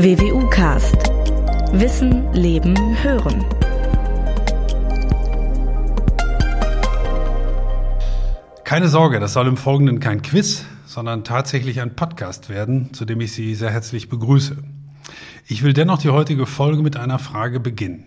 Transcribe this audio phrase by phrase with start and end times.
[0.00, 0.94] WWU Cast.
[1.72, 3.44] Wissen, Leben, Hören.
[8.62, 13.20] Keine Sorge, das soll im Folgenden kein Quiz, sondern tatsächlich ein Podcast werden, zu dem
[13.20, 14.58] ich Sie sehr herzlich begrüße.
[15.48, 18.04] Ich will dennoch die heutige Folge mit einer Frage beginnen.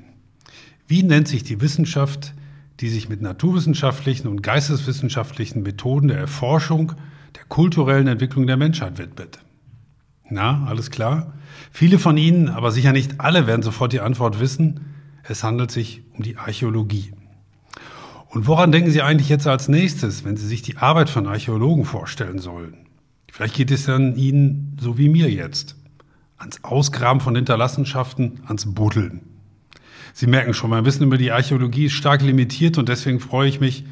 [0.88, 2.34] Wie nennt sich die Wissenschaft,
[2.80, 6.94] die sich mit naturwissenschaftlichen und geisteswissenschaftlichen Methoden der Erforschung
[7.36, 9.40] der kulturellen Entwicklung der Menschheit widmet?
[10.32, 11.34] Na, alles klar?
[11.72, 14.80] Viele von Ihnen, aber sicher nicht alle, werden sofort die Antwort wissen.
[15.24, 17.14] Es handelt sich um die Archäologie.
[18.30, 21.84] Und woran denken Sie eigentlich jetzt als nächstes, wenn Sie sich die Arbeit von Archäologen
[21.84, 22.78] vorstellen sollen?
[23.30, 25.76] Vielleicht geht es dann Ihnen so wie mir jetzt.
[26.38, 29.22] Ans Ausgraben von Hinterlassenschaften, ans Buddeln.
[30.14, 33.60] Sie merken schon, mein Wissen über die Archäologie ist stark limitiert und deswegen freue ich
[33.60, 33.84] mich,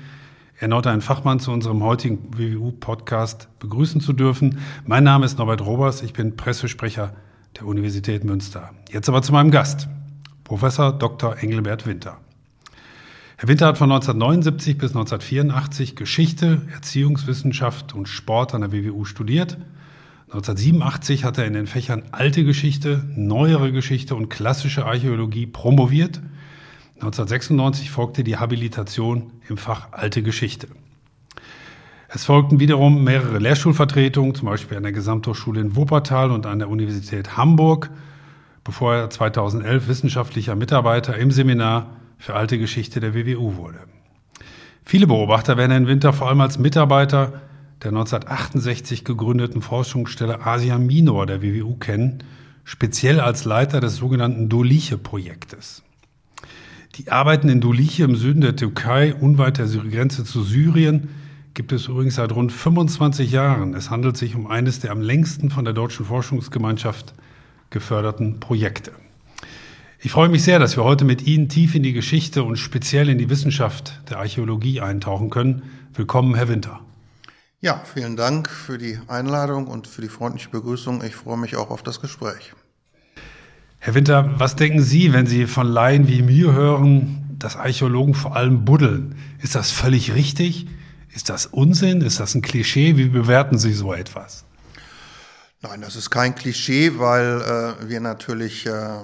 [0.59, 4.59] erneut einen Fachmann zu unserem heutigen WWU-Podcast begrüßen zu dürfen.
[4.85, 7.13] Mein Name ist Norbert Robers, ich bin Pressesprecher
[7.57, 8.71] der Universität Münster.
[8.91, 9.87] Jetzt aber zu meinem Gast,
[10.43, 11.37] Professor Dr.
[11.41, 12.17] Engelbert Winter.
[13.37, 19.57] Herr Winter hat von 1979 bis 1984 Geschichte, Erziehungswissenschaft und Sport an der WWU studiert.
[20.25, 26.19] 1987 hat er in den Fächern Alte Geschichte, Neuere Geschichte und Klassische Archäologie promoviert
[26.99, 30.67] 1996 folgte die Habilitation im Fach Alte Geschichte.
[32.09, 36.67] Es folgten wiederum mehrere Lehrschulvertretungen, zum Beispiel an der Gesamthochschule in Wuppertal und an der
[36.67, 37.89] Universität Hamburg,
[38.65, 43.79] bevor er 2011 wissenschaftlicher Mitarbeiter im Seminar für Alte Geschichte der WWU wurde.
[44.83, 47.41] Viele Beobachter werden Herrn Winter vor allem als Mitarbeiter
[47.81, 52.25] der 1968 gegründeten Forschungsstelle Asia Minor der WWU kennen,
[52.65, 55.83] speziell als Leiter des sogenannten Doliche-Projektes.
[56.99, 61.07] Die Arbeiten in Duliche im Süden der Türkei, unweit der Grenze zu Syrien,
[61.53, 63.73] gibt es übrigens seit rund 25 Jahren.
[63.73, 67.13] Es handelt sich um eines der am längsten von der Deutschen Forschungsgemeinschaft
[67.69, 68.91] geförderten Projekte.
[69.99, 73.07] Ich freue mich sehr, dass wir heute mit Ihnen tief in die Geschichte und speziell
[73.07, 75.61] in die Wissenschaft der Archäologie eintauchen können.
[75.93, 76.81] Willkommen, Herr Winter.
[77.61, 81.01] Ja, vielen Dank für die Einladung und für die freundliche Begrüßung.
[81.01, 82.53] Ich freue mich auch auf das Gespräch.
[83.81, 88.35] Herr Winter, was denken Sie, wenn Sie von Laien wie mir hören, dass Archäologen vor
[88.35, 89.15] allem buddeln?
[89.41, 90.67] Ist das völlig richtig?
[91.15, 92.01] Ist das Unsinn?
[92.01, 92.97] Ist das ein Klischee?
[92.97, 94.43] Wie bewerten Sie so etwas?
[95.61, 98.99] Nein, das ist kein Klischee, weil äh, wir natürlich äh,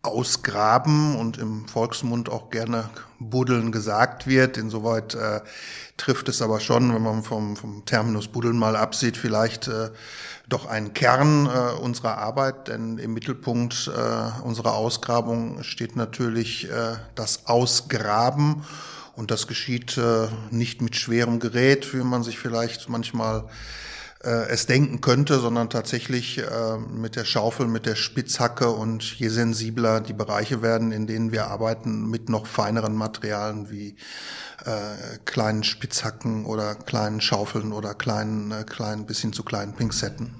[0.00, 2.88] ausgraben und im Volksmund auch gerne
[3.18, 4.56] buddeln gesagt wird.
[4.56, 5.40] Insoweit äh,
[5.98, 9.90] trifft es aber schon, wenn man vom, vom Terminus buddeln mal absieht, vielleicht äh,
[10.50, 16.96] doch ein Kern äh, unserer Arbeit, denn im Mittelpunkt äh, unserer Ausgrabung steht natürlich äh,
[17.14, 18.64] das Ausgraben
[19.14, 23.44] und das geschieht äh, nicht mit schwerem Gerät, wie man sich vielleicht manchmal
[24.24, 29.28] äh, es denken könnte, sondern tatsächlich äh, mit der Schaufel, mit der Spitzhacke und je
[29.28, 33.96] sensibler die Bereiche werden, in denen wir arbeiten, mit noch feineren Materialien wie
[35.24, 40.39] kleinen Spitzhacken oder kleinen Schaufeln oder kleinen, kleinen bis hin zu kleinen Pinzetten.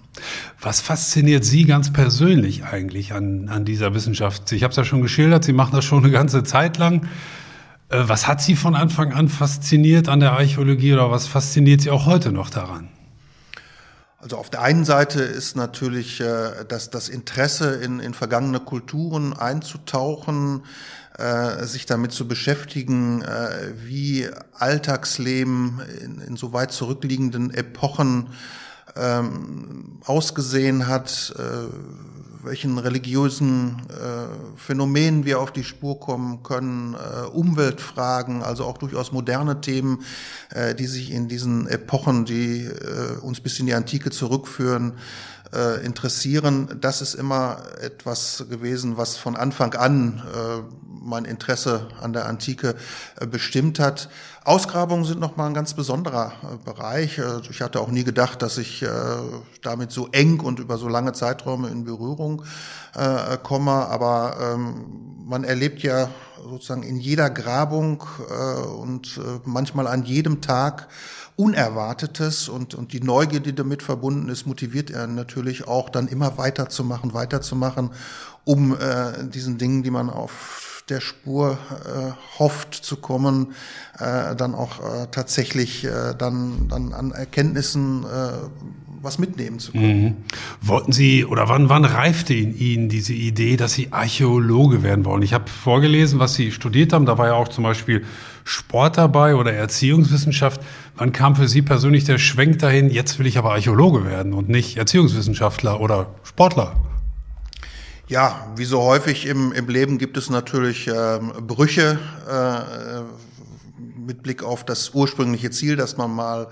[0.61, 4.51] Was fasziniert Sie ganz persönlich eigentlich an, an dieser Wissenschaft?
[4.53, 7.07] Ich habe es ja schon geschildert, Sie machen das schon eine ganze Zeit lang.
[7.89, 11.91] Äh, was hat Sie von Anfang an fasziniert an der Archäologie oder was fasziniert Sie
[11.91, 12.89] auch heute noch daran?
[14.23, 20.65] Also auf der einen Seite ist natürlich äh, das, Interesse in, in vergangene Kulturen einzutauchen,
[21.17, 28.29] äh, sich damit zu beschäftigen, äh, wie Alltagsleben in, in so weit zurückliegenden Epochen
[28.97, 31.43] ähm, ausgesehen hat, äh,
[32.43, 39.13] welchen religiösen äh, Phänomenen wir auf die Spur kommen können, äh, Umweltfragen, also auch durchaus
[39.13, 40.05] moderne Themen,
[40.51, 44.95] äh, die sich in diesen Epochen, die äh, uns bis in die Antike zurückführen,
[45.53, 46.79] äh, interessieren.
[46.81, 50.63] Das ist immer etwas gewesen, was von Anfang an äh,
[51.01, 52.75] mein Interesse an der Antike
[53.19, 54.09] äh, bestimmt hat.
[54.45, 57.19] Ausgrabungen sind nochmal ein ganz besonderer äh, Bereich.
[57.19, 58.85] Äh, ich hatte auch nie gedacht, dass ich
[59.63, 62.43] damit so eng und über so lange Zeiträume in Berührung
[63.43, 63.71] komme.
[63.71, 66.09] Aber ähm, man erlebt ja
[66.43, 68.03] sozusagen in jeder Grabung
[68.79, 70.89] und manchmal an jedem Tag
[71.41, 76.37] Unerwartetes und, und die Neugier, die damit verbunden ist, motiviert er natürlich auch dann immer
[76.37, 77.93] weiterzumachen, weiterzumachen,
[78.45, 81.57] um äh, diesen Dingen, die man auf der Spur
[81.87, 83.55] äh, hofft zu kommen,
[83.99, 88.33] äh, dann auch äh, tatsächlich äh, dann, dann an Erkenntnissen äh,
[89.01, 90.03] was mitnehmen zu können.
[90.03, 90.17] Mhm.
[90.61, 95.23] Wollten Sie oder wann, wann reifte in Ihnen diese Idee, dass Sie Archäologe werden wollen?
[95.23, 97.07] Ich habe vorgelesen, was Sie studiert haben.
[97.07, 98.05] Da war ja auch zum Beispiel
[98.51, 100.61] Sport dabei oder Erziehungswissenschaft.
[100.97, 104.49] Wann kam für Sie persönlich der Schwenk dahin, jetzt will ich aber Archäologe werden und
[104.49, 106.75] nicht Erziehungswissenschaftler oder Sportler?
[108.09, 113.03] Ja, wie so häufig im, im Leben gibt es natürlich ähm, Brüche äh,
[114.05, 116.49] mit Blick auf das ursprüngliche Ziel, das man mal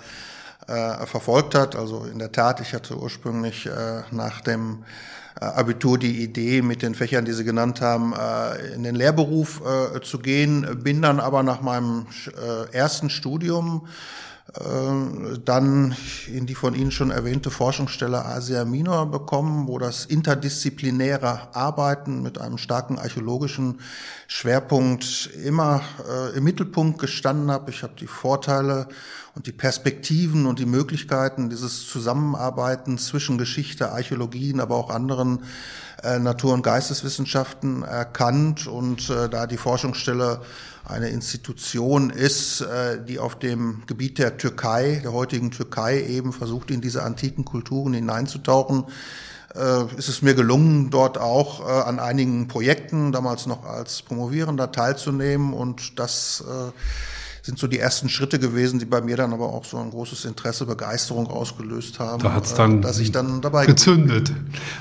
[0.68, 1.74] äh, verfolgt hat.
[1.74, 6.82] Also in der Tat, ich hatte ursprünglich äh, nach dem äh, Abitur die Idee, mit
[6.82, 11.20] den Fächern, die Sie genannt haben, äh, in den Lehrberuf äh, zu gehen, bin dann
[11.20, 12.06] aber nach meinem
[12.73, 13.87] ersten Studium
[15.44, 15.94] dann
[16.26, 22.40] in die von Ihnen schon erwähnte Forschungsstelle Asia Minor bekommen, wo das interdisziplinäre Arbeiten mit
[22.40, 23.80] einem starken archäologischen
[24.26, 25.82] Schwerpunkt immer
[26.34, 27.70] im Mittelpunkt gestanden habe.
[27.70, 28.88] Ich habe die Vorteile
[29.38, 35.44] und die Perspektiven und die Möglichkeiten dieses Zusammenarbeitens zwischen Geschichte, Archäologien, aber auch anderen
[36.02, 40.40] äh, Natur- und Geisteswissenschaften erkannt und äh, da die Forschungsstelle
[40.88, 46.70] eine Institution ist, äh, die auf dem Gebiet der Türkei, der heutigen Türkei eben versucht,
[46.70, 48.85] in diese antiken Kulturen hineinzutauchen,
[49.55, 54.73] äh, ist es mir gelungen, dort auch äh, an einigen Projekten, damals noch als Promovierender,
[54.73, 56.43] teilzunehmen und das
[57.43, 60.26] sind so die ersten Schritte gewesen, die bei mir dann aber auch so ein großes
[60.26, 62.23] Interesse, Begeisterung ausgelöst haben.
[62.23, 64.32] Da hat's dann dass ich dann dabei gezündet.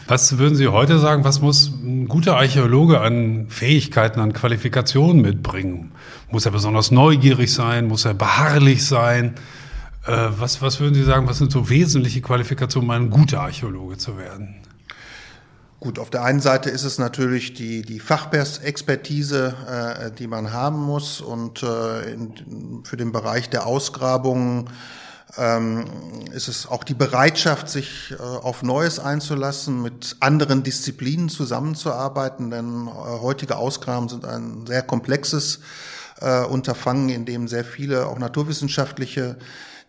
[0.07, 5.93] Was würden Sie heute sagen, was muss ein guter Archäologe an Fähigkeiten, an Qualifikationen mitbringen?
[6.29, 7.87] Muss er besonders neugierig sein?
[7.87, 9.35] Muss er beharrlich sein?
[10.05, 13.97] Äh, was, was würden Sie sagen, was sind so wesentliche Qualifikationen, um ein guter Archäologe
[13.97, 14.55] zu werden?
[15.79, 20.79] Gut, auf der einen Seite ist es natürlich die, die Fachexpertise, äh, die man haben
[20.79, 24.69] muss und äh, in, für den Bereich der Ausgrabungen
[25.37, 25.85] ähm,
[26.33, 32.87] ist es auch die Bereitschaft, sich äh, auf Neues einzulassen, mit anderen Disziplinen zusammenzuarbeiten, denn
[32.87, 32.91] äh,
[33.21, 35.59] heutige Ausgraben sind ein sehr komplexes
[36.21, 39.37] äh, Unterfangen, in dem sehr viele auch naturwissenschaftliche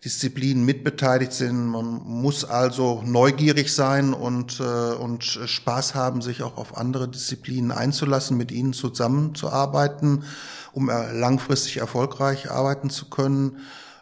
[0.05, 1.67] Disziplinen mitbeteiligt sind.
[1.67, 7.73] Man muss also neugierig sein und, äh, und Spaß haben, sich auch auf andere Disziplinen
[7.73, 10.23] einzulassen, mit ihnen zusammenzuarbeiten,
[10.73, 13.57] um langfristig erfolgreich arbeiten zu können.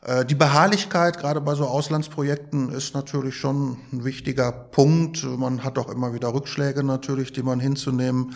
[0.06, 5.24] Äh, die Beharrlichkeit, gerade bei so Auslandsprojekten, ist natürlich schon ein wichtiger Punkt.
[5.24, 8.34] Man hat auch immer wieder Rückschläge natürlich, die man hinzunehmen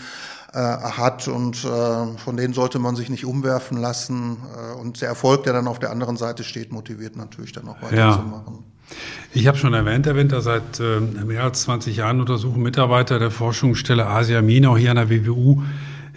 [0.52, 4.38] äh, hat und äh, von denen sollte man sich nicht umwerfen lassen.
[4.56, 7.80] Äh, und der Erfolg, der dann auf der anderen Seite steht, motiviert natürlich dann auch
[7.80, 8.54] weiterzumachen.
[8.54, 8.96] Ja.
[9.32, 13.30] Ich habe schon erwähnt, Herr Winter, seit äh, mehr als 20 Jahren untersuchen Mitarbeiter der
[13.30, 15.62] Forschungsstelle Asia Minau hier an der WWU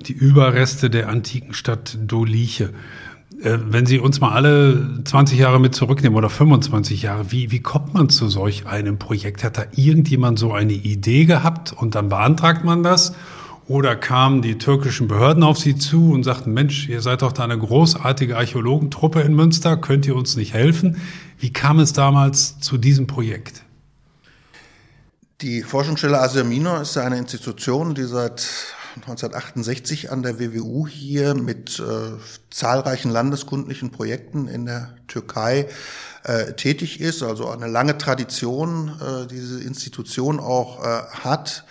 [0.07, 2.71] die Überreste der antiken Stadt Doliche.
[3.44, 7.60] Äh, wenn Sie uns mal alle 20 Jahre mit zurücknehmen oder 25 Jahre, wie, wie
[7.60, 9.44] kommt man zu solch einem Projekt?
[9.44, 13.13] Hat da irgendjemand so eine Idee gehabt und dann beantragt man das?
[13.68, 17.45] Oder kamen die türkischen Behörden auf sie zu und sagten, Mensch, ihr seid doch da
[17.45, 20.98] eine großartige Archäologentruppe in Münster, könnt ihr uns nicht helfen?
[21.40, 23.63] Wie kam es damals zu diesem Projekt?
[25.42, 26.44] Die Forschungsstelle Asia
[26.81, 28.45] ist eine Institution, die seit
[28.95, 32.18] 1968 an der WWU hier mit äh,
[32.51, 35.68] zahlreichen landeskundlichen Projekten in der Türkei
[36.24, 41.66] äh, tätig ist, also eine lange Tradition äh, diese Institution auch äh, hat.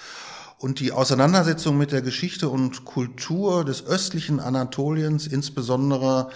[0.59, 6.31] Und die Auseinandersetzung mit der Geschichte und Kultur des östlichen Anatoliens, insbesondere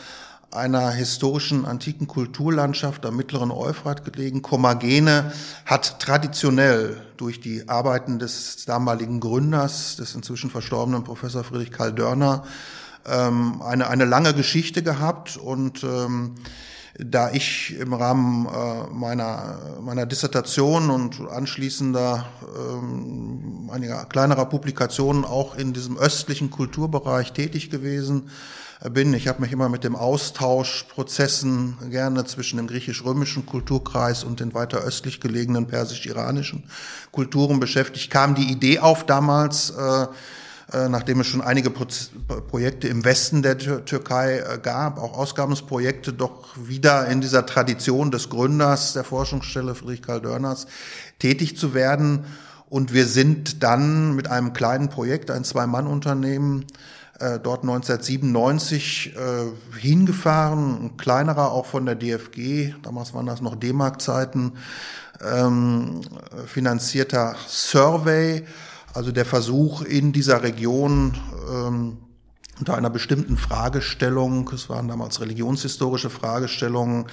[0.50, 5.32] einer historischen antiken Kulturlandschaft am mittleren Euphrat gelegen, Kommagene,
[5.64, 12.44] hat traditionell durch die Arbeiten des damaligen Gründers, des inzwischen verstorbenen Professor Friedrich Karl Dörner,
[13.06, 15.36] ähm, eine, eine lange Geschichte gehabt.
[15.36, 16.36] Und ähm,
[16.98, 22.26] da ich im Rahmen äh, meiner, meiner Dissertation und anschließender
[22.58, 28.30] ähm, einiger kleinerer Publikationen auch in diesem östlichen Kulturbereich tätig gewesen
[28.84, 29.14] bin.
[29.14, 34.78] Ich habe mich immer mit dem Austauschprozessen gerne zwischen dem griechisch-römischen Kulturkreis und den weiter
[34.78, 36.64] östlich gelegenen persisch-iranischen
[37.10, 38.10] Kulturen beschäftigt.
[38.10, 40.06] Kam die Idee auf damals, äh,
[40.72, 46.48] äh, nachdem es schon einige Projekte im Westen der Türkei äh, gab, auch Ausgabungsprojekte, doch
[46.56, 50.66] wieder in dieser Tradition des Gründers der Forschungsstelle Friedrich Karl Dörners
[51.18, 52.24] tätig zu werden.
[52.68, 56.66] Und wir sind dann mit einem kleinen Projekt, ein Zwei-Mann-Unternehmen,
[57.18, 63.56] äh, dort 1997 äh, hingefahren, ein kleinerer auch von der DFG, damals waren das noch
[63.56, 64.52] D-Mark-Zeiten,
[65.22, 66.02] ähm,
[66.46, 68.44] finanzierter Survey
[68.96, 71.12] also der Versuch in dieser Region
[71.52, 71.98] ähm,
[72.58, 77.04] unter einer bestimmten Fragestellung, es waren damals religionshistorische Fragestellungen,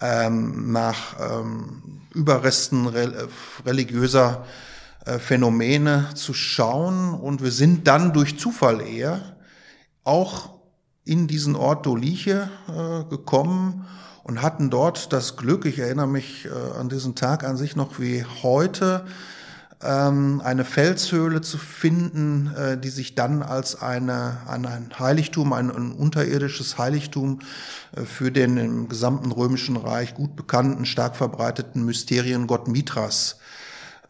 [0.00, 3.28] ähm, nach ähm, Überresten re
[3.66, 4.44] religiöser
[5.04, 7.12] äh, Phänomene zu schauen.
[7.14, 9.33] Und wir sind dann durch Zufall eher
[10.04, 10.50] auch
[11.04, 13.86] in diesen Ort Doliche äh, gekommen
[14.22, 17.98] und hatten dort das Glück, ich erinnere mich äh, an diesen Tag an sich noch
[17.98, 19.04] wie heute,
[19.82, 25.92] ähm, eine Felshöhle zu finden, äh, die sich dann als eine, ein Heiligtum, ein, ein
[25.92, 27.40] unterirdisches Heiligtum
[28.04, 33.36] für den im gesamten römischen Reich gut bekannten, stark verbreiteten Mysteriengott Mithras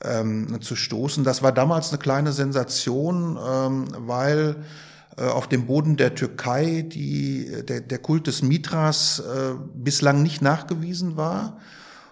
[0.03, 1.25] ähm, zu stoßen.
[1.25, 4.57] Das war damals eine kleine Sensation, ähm, weil
[5.23, 11.17] auf dem Boden der Türkei die, der, der Kult des Mithras äh, bislang nicht nachgewiesen
[11.17, 11.59] war.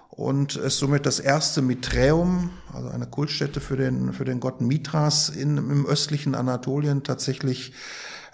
[0.08, 5.30] Und es somit das erste Miträum, also eine Kultstätte für den, für den Gott Mithras
[5.30, 7.72] in, im östlichen Anatolien tatsächlich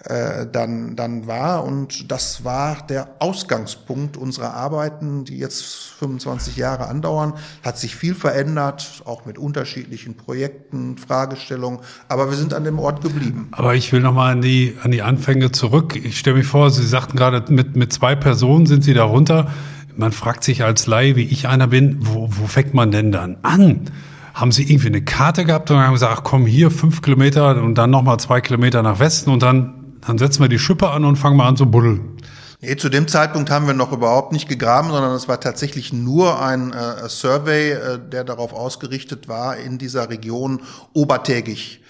[0.04, 1.64] äh, dann, dann war.
[1.64, 5.64] Und das war der Ausgangspunkt unserer Arbeiten, die jetzt
[5.98, 7.34] 25 Jahre andauern.
[7.64, 11.80] Hat sich viel verändert, auch mit unterschiedlichen Projekten, Fragestellungen.
[12.08, 13.48] Aber wir sind an dem Ort geblieben.
[13.50, 15.96] Aber ich will nochmal an die, an die Anfänge zurück.
[15.96, 19.50] Ich stelle mich vor, Sie sagten gerade, mit, mit zwei Personen sind Sie da runter.
[19.96, 23.38] Man fragt sich als Laie, wie ich einer bin, wo, wo fängt man denn dann
[23.42, 23.90] an?
[24.32, 27.74] Haben Sie irgendwie eine Karte gehabt und haben gesagt, ach komm hier fünf Kilometer und
[27.74, 31.16] dann nochmal zwei Kilometer nach Westen und dann dann setzen wir die Schippe an und
[31.16, 32.16] fangen mal an zu buddeln.
[32.60, 36.42] Nee, zu dem Zeitpunkt haben wir noch überhaupt nicht gegraben, sondern es war tatsächlich nur
[36.42, 40.62] ein äh, Survey, äh, der darauf ausgerichtet war, in dieser Region
[40.92, 41.80] obertägig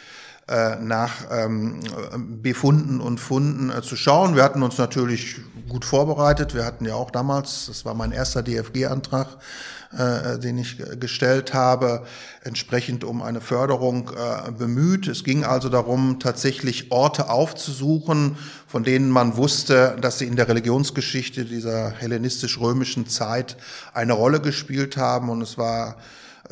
[0.48, 1.80] äh, nach ähm,
[2.42, 4.34] Befunden und Funden äh, zu schauen.
[4.34, 5.36] Wir hatten uns natürlich
[5.68, 6.54] gut vorbereitet.
[6.54, 9.28] Wir hatten ja auch damals, das war mein erster DFG-Antrag,
[9.92, 12.04] äh, den ich gestellt habe,
[12.44, 15.06] entsprechend um eine Förderung äh, bemüht.
[15.06, 20.48] Es ging also darum, tatsächlich Orte aufzusuchen, von denen man wusste, dass sie in der
[20.48, 23.58] Religionsgeschichte dieser hellenistisch-römischen Zeit
[23.92, 25.28] eine Rolle gespielt haben.
[25.28, 25.96] Und es war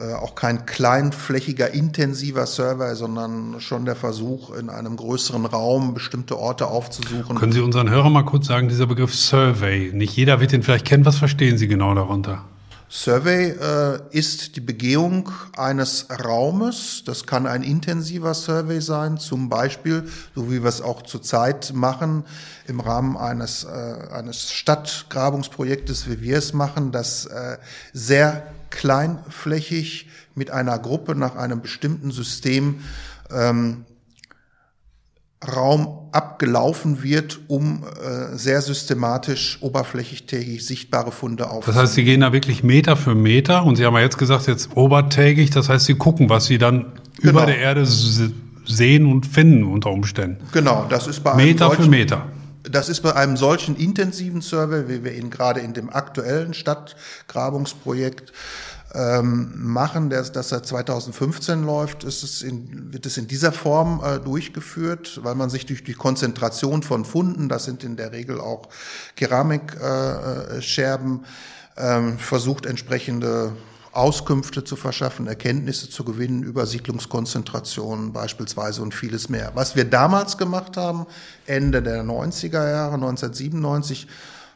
[0.02, 6.66] auch kein kleinflächiger, intensiver Survey, sondern schon der Versuch, in einem größeren Raum bestimmte Orte
[6.66, 7.36] aufzusuchen.
[7.36, 10.84] Können Sie unseren Hörern mal kurz sagen, dieser Begriff Survey, nicht jeder wird ihn vielleicht
[10.84, 12.44] kennen, was verstehen Sie genau darunter?
[12.88, 17.02] Survey äh, ist die Begehung eines Raumes.
[17.04, 22.24] Das kann ein intensiver Survey sein, zum Beispiel, so wie wir es auch zurzeit machen,
[22.68, 27.58] im Rahmen eines, äh, eines Stadtgrabungsprojektes, wie wir es machen, das äh,
[27.92, 32.80] sehr kleinflächig mit einer Gruppe nach einem bestimmten System
[33.30, 33.84] ähm,
[35.46, 40.24] Raum abgelaufen wird, um äh, sehr systematisch oberflächig
[40.64, 41.66] sichtbare Funde aufzunehmen.
[41.66, 44.46] Das heißt, Sie gehen da wirklich Meter für Meter und Sie haben ja jetzt gesagt,
[44.46, 47.30] jetzt obertägig, das heißt, Sie gucken, was Sie dann genau.
[47.32, 50.38] über der Erde sehen und finden unter Umständen.
[50.52, 52.26] Genau, das ist bei Meter für Meter.
[52.70, 58.32] Das ist bei einem solchen intensiven Survey, wie wir ihn gerade in dem aktuellen Stadtgrabungsprojekt
[58.94, 64.02] ähm, machen, das, das seit 2015 läuft, ist es in, wird es in dieser Form
[64.02, 68.40] äh, durchgeführt, weil man sich durch die Konzentration von Funden, das sind in der Regel
[68.40, 68.68] auch
[69.16, 71.24] Keramikscherben,
[71.76, 73.52] äh, äh, versucht entsprechende
[73.96, 79.52] Auskünfte zu verschaffen, Erkenntnisse zu gewinnen über Siedlungskonzentrationen beispielsweise und vieles mehr.
[79.54, 81.06] Was wir damals gemacht haben,
[81.46, 84.06] Ende der 90er Jahre, 1997,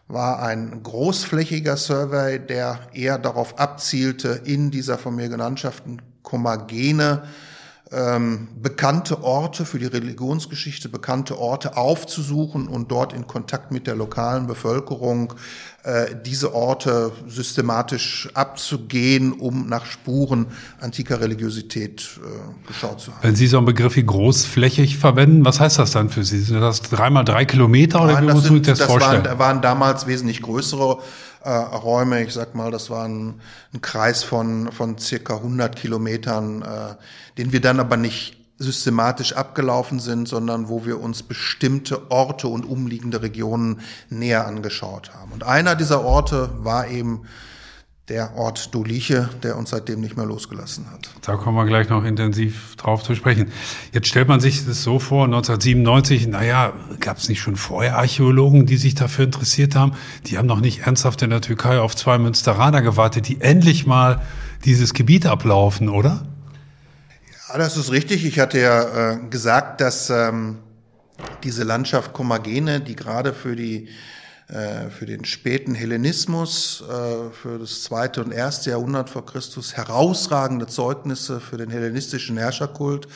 [0.09, 7.23] war ein großflächiger Survey, der eher darauf abzielte, in dieser von mir genannten Komagene
[7.93, 13.97] ähm, bekannte Orte für die Religionsgeschichte, bekannte Orte aufzusuchen und dort in Kontakt mit der
[13.97, 15.35] lokalen Bevölkerung
[15.83, 20.47] äh, diese Orte systematisch abzugehen, um nach Spuren
[20.81, 23.23] antiker Religiosität äh, geschaut zu haben.
[23.23, 26.39] Wenn Sie so einen Begriff wie großflächig verwenden, was heißt das dann für Sie?
[26.39, 29.25] Sind das dreimal drei Kilometer oder Nein, wie muss ich das, das vorstellen?
[29.25, 30.99] Waren, waren damals wesentlich größere
[31.43, 32.23] äh, Räume.
[32.23, 33.41] Ich sag mal, das war ein,
[33.73, 36.95] ein Kreis von, von circa 100 Kilometern, äh,
[37.39, 42.65] den wir dann aber nicht systematisch abgelaufen sind, sondern wo wir uns bestimmte Orte und
[42.65, 43.81] umliegende Regionen
[44.11, 45.33] näher angeschaut haben.
[45.33, 47.23] Und einer dieser Orte war eben
[48.11, 51.11] der Ort Doliche, der uns seitdem nicht mehr losgelassen hat.
[51.23, 53.53] Da kommen wir gleich noch intensiv drauf zu sprechen.
[53.93, 58.67] Jetzt stellt man sich das so vor, 1997, naja, gab es nicht schon vorher Archäologen,
[58.67, 59.93] die sich dafür interessiert haben?
[60.27, 64.21] Die haben noch nicht ernsthaft in der Türkei auf zwei Münsteraner gewartet, die endlich mal
[64.65, 66.27] dieses Gebiet ablaufen, oder?
[67.49, 68.25] Ja, das ist richtig.
[68.25, 70.59] Ich hatte ja äh, gesagt, dass ähm,
[71.45, 73.89] diese Landschaft Komagene, die gerade für die
[74.91, 81.39] für den späten Hellenismus, äh, für das zweite und erste Jahrhundert vor Christus herausragende Zeugnisse
[81.39, 83.07] für den hellenistischen Herrscherkult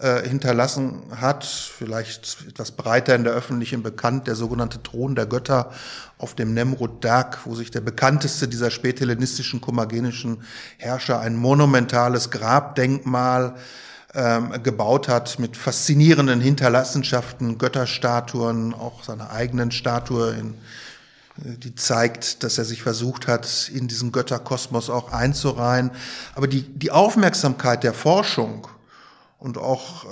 [0.00, 1.44] äh, hinterlassen hat.
[1.44, 5.70] Vielleicht etwas breiter in der öffentlichen bekannt, der sogenannte Thron der Götter
[6.18, 10.42] auf dem Nemrut Dag, wo sich der bekannteste dieser späthellenistischen komagenischen
[10.76, 13.54] Herrscher ein monumentales Grabdenkmal
[14.14, 20.54] ähm, gebaut hat mit faszinierenden Hinterlassenschaften, Götterstatuen, auch seiner eigenen Statue in
[21.42, 25.90] die zeigt, dass er sich versucht hat, in diesen Götterkosmos auch einzureihen.
[26.34, 28.66] Aber die, die Aufmerksamkeit der Forschung
[29.38, 30.08] und auch äh,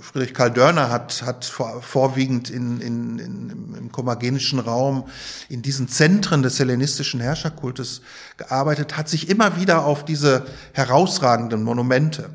[0.00, 5.08] Friedrich Karl Dörner hat, hat vor, vorwiegend in, in, in, im komagenischen Raum
[5.50, 8.00] in diesen Zentren des hellenistischen Herrscherkultes
[8.38, 12.30] gearbeitet, hat sich immer wieder auf diese herausragenden Monumente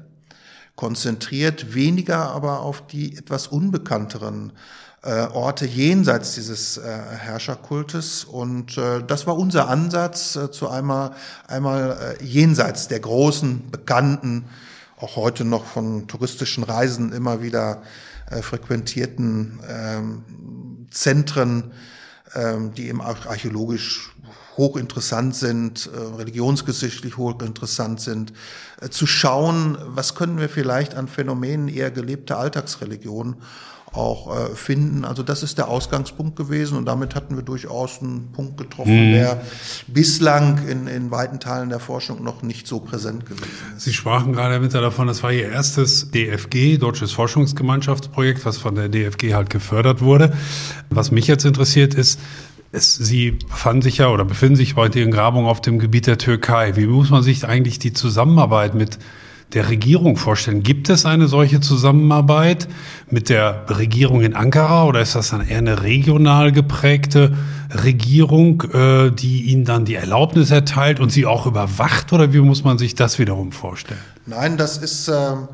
[0.77, 4.53] konzentriert, weniger aber auf die etwas unbekannteren
[5.01, 8.23] äh, Orte jenseits dieses äh, Herrscherkultes.
[8.23, 11.11] Und äh, das war unser Ansatz äh, zu einmal,
[11.47, 14.45] einmal äh, jenseits der großen, bekannten
[14.99, 17.81] auch heute noch von touristischen Reisen immer wieder
[18.29, 20.23] äh, frequentierten ähm,
[20.91, 21.71] Zentren,
[22.35, 24.15] ähm, die eben auch archäologisch
[24.57, 28.33] hochinteressant sind, äh, religionsgeschichtlich hochinteressant sind,
[28.81, 33.37] äh, zu schauen, was können wir vielleicht an Phänomenen eher gelebter Alltagsreligion
[33.93, 35.05] auch äh, finden.
[35.05, 39.13] Also das ist der Ausgangspunkt gewesen und damit hatten wir durchaus einen Punkt getroffen, mhm.
[39.13, 39.41] der
[39.87, 43.85] bislang in, in weiten Teilen der Forschung noch nicht so präsent gewesen ist.
[43.85, 48.75] Sie sprachen gerade, Herr Winter, davon, das war Ihr erstes DFG, Deutsches Forschungsgemeinschaftsprojekt, was von
[48.75, 50.33] der DFG halt gefördert wurde.
[50.89, 52.19] Was mich jetzt interessiert ist,
[52.71, 56.17] es, Sie befanden sich ja oder befinden sich heute in Grabung auf dem Gebiet der
[56.17, 56.75] Türkei.
[56.75, 58.99] Wie muss man sich eigentlich die Zusammenarbeit mit
[59.53, 60.63] der Regierung vorstellen?
[60.63, 62.67] Gibt es eine solche Zusammenarbeit
[63.09, 67.37] mit der Regierung in Ankara oder ist das dann eher eine regional geprägte
[67.83, 72.63] Regierung, äh, die Ihnen dann die Erlaubnis erteilt und Sie auch überwacht oder wie muss
[72.63, 73.99] man sich das wiederum vorstellen?
[74.25, 75.47] Nein, das ist ähm,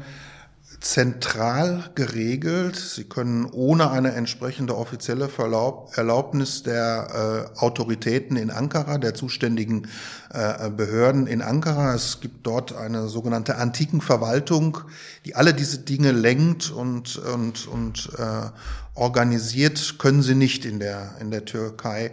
[0.84, 2.76] zentral geregelt.
[2.76, 5.30] Sie können ohne eine entsprechende offizielle
[5.96, 9.88] Erlaubnis der äh, Autoritäten in Ankara, der zuständigen
[10.34, 14.80] äh, Behörden in Ankara, es gibt dort eine sogenannte antiken Verwaltung,
[15.26, 18.50] die alle diese Dinge lenkt und, und, und äh,
[18.94, 22.12] organisiert, können sie nicht in der, in der Türkei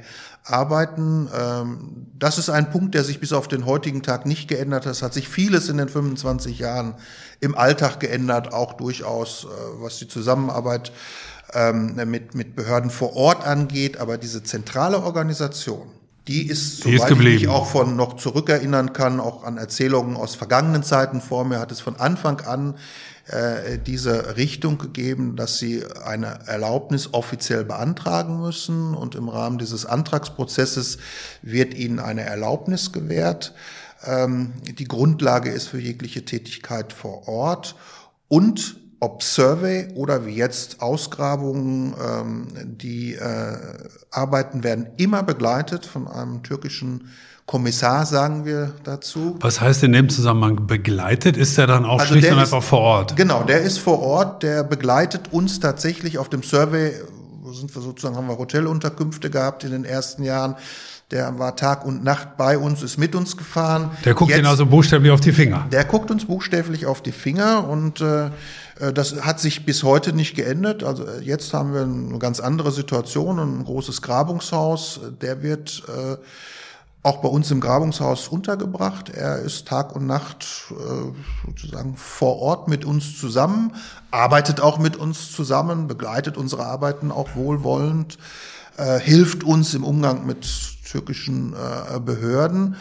[0.51, 1.29] arbeiten.
[1.35, 4.93] Ähm, das ist ein Punkt, der sich bis auf den heutigen Tag nicht geändert hat.
[4.93, 6.95] Es hat sich vieles in den 25 Jahren
[7.41, 9.49] im Alltag geändert, auch durchaus, äh,
[9.83, 10.93] was die Zusammenarbeit
[11.53, 13.99] ähm, mit, mit Behörden vor Ort angeht.
[13.99, 15.91] Aber diese zentrale Organisation,
[16.31, 20.17] die ist, die soweit ist ich mich auch von noch zurückerinnern kann, auch an Erzählungen
[20.17, 22.77] aus vergangenen Zeiten vor mir, hat es von Anfang an
[23.27, 28.95] äh, diese Richtung gegeben, dass sie eine Erlaubnis offiziell beantragen müssen.
[28.95, 30.99] Und im Rahmen dieses Antragsprozesses
[31.43, 33.53] wird ihnen eine Erlaubnis gewährt.
[34.05, 37.75] Ähm, die Grundlage ist für jegliche Tätigkeit vor Ort.
[38.29, 43.57] Und ob Survey oder wie jetzt Ausgrabungen, ähm, die äh,
[44.11, 47.09] Arbeiten werden immer begleitet von einem türkischen
[47.47, 49.37] Kommissar, sagen wir dazu.
[49.41, 51.37] Was heißt in dem Zusammenhang begleitet?
[51.37, 53.17] Ist er dann auch also schlicht und einfach vor Ort?
[53.17, 56.93] Genau, der ist vor Ort, der begleitet uns tatsächlich auf dem Survey,
[57.53, 60.55] sind wir sozusagen, haben wir Hotelunterkünfte gehabt in den ersten Jahren.
[61.11, 63.91] Der war Tag und Nacht bei uns, ist mit uns gefahren.
[64.05, 65.67] Der guckt Jetzt, also buchstäblich auf die Finger.
[65.73, 68.31] Der guckt uns buchstäblich auf die Finger und äh
[68.93, 70.83] das hat sich bis heute nicht geändert.
[70.83, 75.01] Also äh, jetzt haben wir eine ganz andere Situation, ein großes Grabungshaus.
[75.21, 76.17] Der wird äh,
[77.03, 79.09] auch bei uns im Grabungshaus untergebracht.
[79.09, 83.75] Er ist Tag und Nacht äh, sozusagen vor Ort mit uns zusammen,
[84.11, 88.19] arbeitet auch mit uns zusammen, begleitet unsere Arbeiten auch wohlwollend,
[88.77, 90.47] äh, hilft uns im Umgang mit
[90.91, 92.77] türkischen äh, Behörden,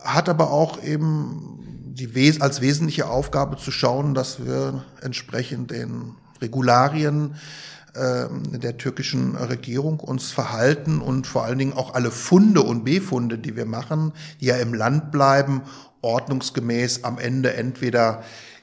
[0.00, 6.14] hat aber auch eben die Wes als wesentliche Aufgabe zu schauen, dass wir entsprechend den
[6.40, 7.34] Regularien
[7.96, 13.38] ähm, der türkischen Regierung uns verhalten und vor allen Dingen auch alle Funde und Befunde,
[13.38, 15.62] die wir machen, die ja im Land bleiben,
[16.00, 18.22] ordnungsgemäß am Ende entweder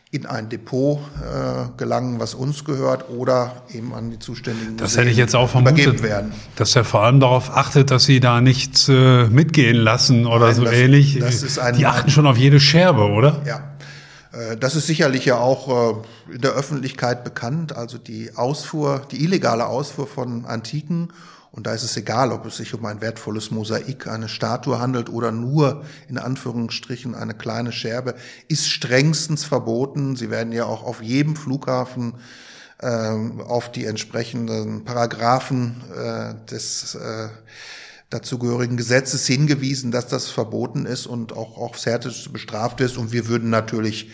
[0.10, 5.10] in ein Depot äh, gelangen, was uns gehört, oder eben an die zuständigen Das hätte
[5.10, 6.32] ich jetzt auch vermutet, werden.
[6.56, 10.56] dass er vor allem darauf achtet, dass sie da nichts äh, mitgehen lassen oder Nein,
[10.56, 11.20] so das, ähnlich.
[11.20, 13.42] Das ist ein, die achten schon auf jede Scherbe, oder?
[13.46, 13.64] Ja,
[14.32, 19.24] äh, das ist sicherlich ja auch äh, in der Öffentlichkeit bekannt, also die Ausfuhr, die
[19.24, 21.10] illegale Ausfuhr von Antiken.
[21.52, 25.10] Und da ist es egal, ob es sich um ein wertvolles Mosaik, eine Statue handelt
[25.10, 28.16] oder nur in Anführungsstrichen eine kleine Scherbe,
[28.48, 30.16] ist strengstens verboten.
[30.16, 32.16] Sie werden ja auch auf jedem Flughafen
[32.82, 37.30] ähm, auf die entsprechenden Paragraphen äh, des äh,
[38.10, 42.98] dazugehörigen Gesetzes hingewiesen, dass das verboten ist und auch aufs Härteste bestraft ist.
[42.98, 44.12] Und wir würden natürlich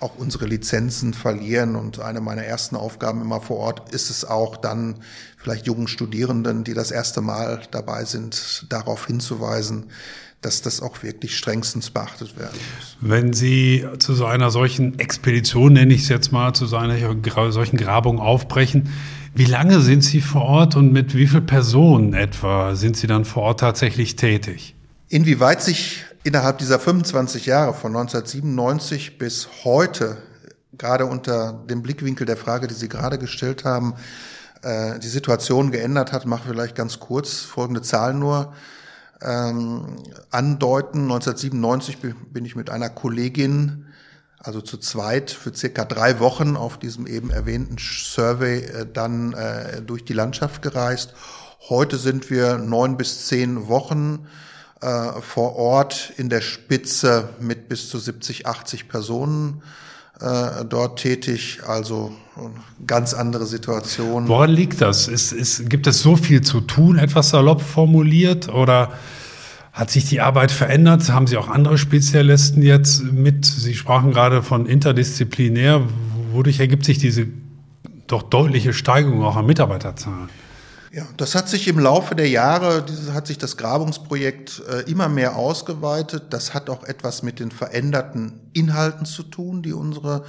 [0.00, 1.76] auch unsere Lizenzen verlieren.
[1.76, 4.96] Und eine meiner ersten Aufgaben immer vor Ort ist es auch dann
[5.36, 9.86] vielleicht jungen Studierenden, die das erste Mal dabei sind, darauf hinzuweisen,
[10.42, 12.96] dass das auch wirklich strengstens beachtet werden muss.
[13.00, 16.98] Wenn Sie zu so einer solchen Expedition, nenne ich es jetzt mal, zu so einer
[17.50, 18.90] solchen Grabung aufbrechen,
[19.36, 23.26] Wie lange sind Sie vor Ort und mit wie vielen Personen etwa sind Sie dann
[23.26, 24.74] vor Ort tatsächlich tätig?
[25.10, 30.16] Inwieweit sich innerhalb dieser 25 Jahre von 1997 bis heute,
[30.76, 33.94] gerade unter dem Blickwinkel der Frage, die Sie gerade gestellt haben,
[34.62, 38.52] äh, die Situation geändert hat, mache vielleicht ganz kurz folgende Zahlen nur
[39.22, 39.98] ähm,
[40.30, 41.02] andeuten.
[41.02, 41.98] 1997
[42.32, 43.86] bin ich mit einer Kollegin,
[44.40, 49.80] also zu zweit, für circa drei Wochen auf diesem eben erwähnten Survey äh, dann äh,
[49.80, 51.14] durch die Landschaft gereist.
[51.68, 54.26] Heute sind wir neun bis zehn Wochen
[54.80, 59.62] äh, vor Ort in der Spitze mit bis zu 70, 80 Personen
[60.20, 61.60] äh, dort tätig.
[61.66, 62.12] Also
[62.86, 64.28] ganz andere Situation.
[64.28, 65.08] Woran liegt das?
[65.08, 68.48] Ist, ist, gibt es so viel zu tun, etwas salopp formuliert?
[68.48, 68.92] Oder
[69.72, 71.08] hat sich die Arbeit verändert?
[71.10, 73.44] Haben Sie auch andere Spezialisten jetzt mit?
[73.44, 75.82] Sie sprachen gerade von interdisziplinär.
[76.32, 77.26] Wodurch ergibt sich diese
[78.06, 80.28] doch deutliche Steigerung auch an Mitarbeiterzahlen?
[80.92, 85.08] Ja, das hat sich im Laufe der Jahre, dieses, hat sich das Grabungsprojekt äh, immer
[85.08, 86.24] mehr ausgeweitet.
[86.30, 90.24] Das hat auch etwas mit den veränderten Inhalten zu tun, die unsere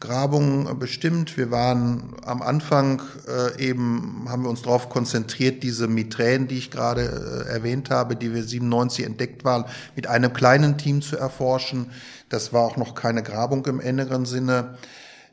[0.00, 1.36] Grabung äh, bestimmt.
[1.36, 6.70] Wir waren am Anfang äh, eben, haben wir uns darauf konzentriert, diese Mitränen, die ich
[6.70, 11.90] gerade äh, erwähnt habe, die wir 97 entdeckt waren, mit einem kleinen Team zu erforschen.
[12.30, 14.78] Das war auch noch keine Grabung im engeren Sinne.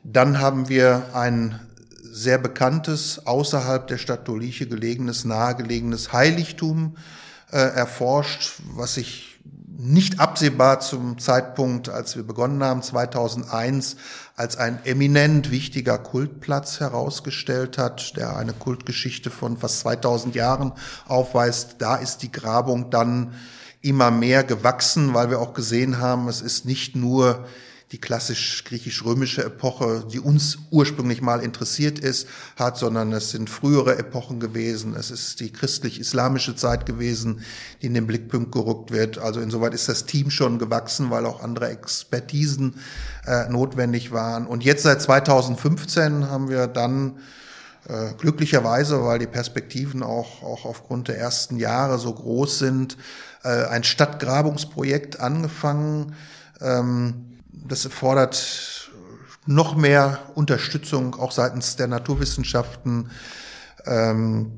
[0.04, 1.58] Dann haben wir ein
[2.18, 6.96] sehr bekanntes, außerhalb der Stadt Doliche gelegenes, nahegelegenes Heiligtum
[7.52, 9.38] äh, erforscht, was sich
[9.80, 13.96] nicht absehbar zum Zeitpunkt, als wir begonnen haben, 2001,
[14.34, 20.72] als ein eminent wichtiger Kultplatz herausgestellt hat, der eine Kultgeschichte von fast 2000 Jahren
[21.06, 21.76] aufweist.
[21.78, 23.34] Da ist die Grabung dann
[23.80, 27.46] immer mehr gewachsen, weil wir auch gesehen haben, es ist nicht nur
[27.92, 33.98] die klassisch griechisch-römische Epoche, die uns ursprünglich mal interessiert ist, hat, sondern es sind frühere
[33.98, 34.94] Epochen gewesen.
[34.94, 37.40] Es ist die christlich-islamische Zeit gewesen,
[37.80, 39.16] die in den Blickpunkt gerückt wird.
[39.16, 42.74] Also insoweit ist das Team schon gewachsen, weil auch andere Expertisen
[43.26, 44.46] äh, notwendig waren.
[44.46, 47.20] Und jetzt seit 2015 haben wir dann
[47.88, 52.98] äh, glücklicherweise, weil die Perspektiven auch, auch aufgrund der ersten Jahre so groß sind,
[53.44, 56.14] äh, ein Stadtgrabungsprojekt angefangen.
[56.60, 57.27] Ähm,
[57.68, 58.90] das erfordert
[59.46, 63.10] noch mehr Unterstützung auch seitens der Naturwissenschaften.
[63.86, 64.52] Ähm,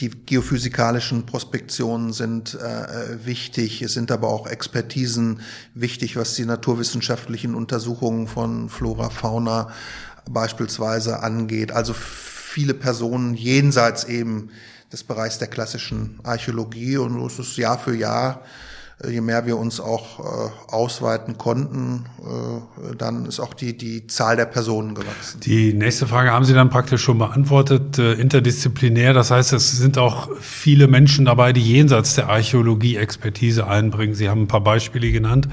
[0.00, 3.82] die geophysikalischen Prospektionen sind äh, wichtig.
[3.82, 5.40] Es sind aber auch Expertisen
[5.74, 9.70] wichtig, was die naturwissenschaftlichen Untersuchungen von Flora, Fauna
[10.28, 11.72] beispielsweise angeht.
[11.72, 14.50] Also viele Personen jenseits eben
[14.92, 18.42] des Bereichs der klassischen Archäologie und es ist Jahr für Jahr
[19.08, 24.36] je mehr wir uns auch äh, ausweiten konnten, äh, dann ist auch die, die Zahl
[24.36, 25.40] der Personen gewachsen.
[25.40, 29.12] Die nächste Frage haben Sie dann praktisch schon beantwortet, äh, interdisziplinär.
[29.12, 34.14] Das heißt, es sind auch viele Menschen dabei, die jenseits der Archäologie Expertise einbringen.
[34.14, 35.48] Sie haben ein paar Beispiele genannt.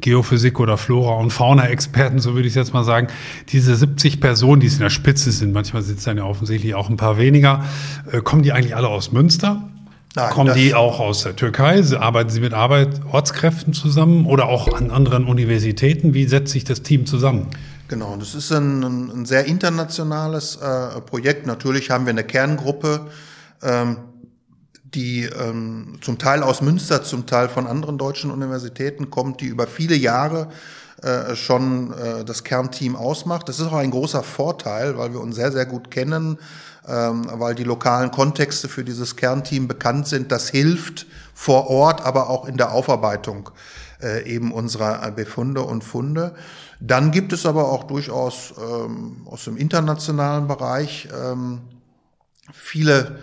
[0.00, 3.08] Geophysik oder Flora- und Fauna-Experten, so würde ich jetzt mal sagen.
[3.48, 6.74] Diese 70 Personen, die es in der Spitze sind, manchmal sind es dann ja offensichtlich
[6.74, 7.64] auch ein paar weniger,
[8.12, 9.70] äh, kommen die eigentlich alle aus Münster?
[10.16, 11.82] Nein, Kommen die auch aus der Türkei?
[11.94, 16.14] Arbeiten Sie mit Arbeit, Ortskräften zusammen oder auch an anderen Universitäten?
[16.14, 17.48] Wie setzt sich das Team zusammen?
[17.88, 21.46] Genau, das ist ein, ein sehr internationales äh, Projekt.
[21.46, 23.08] Natürlich haben wir eine Kerngruppe,
[23.62, 23.98] ähm,
[24.84, 29.66] die ähm, zum Teil aus Münster, zum Teil von anderen deutschen Universitäten kommt, die über
[29.66, 30.48] viele Jahre
[31.02, 33.50] äh, schon äh, das Kernteam ausmacht.
[33.50, 36.38] Das ist auch ein großer Vorteil, weil wir uns sehr, sehr gut kennen,
[36.88, 40.30] ähm, weil die lokalen Kontexte für dieses Kernteam bekannt sind.
[40.32, 43.50] Das hilft vor Ort, aber auch in der Aufarbeitung
[44.02, 46.34] äh, eben unserer Befunde und Funde.
[46.80, 51.62] Dann gibt es aber auch durchaus ähm, aus dem internationalen Bereich ähm,
[52.52, 53.18] viele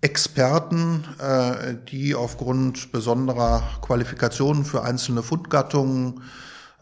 [0.00, 6.20] Experten, äh, die aufgrund besonderer Qualifikationen für einzelne Fundgattungen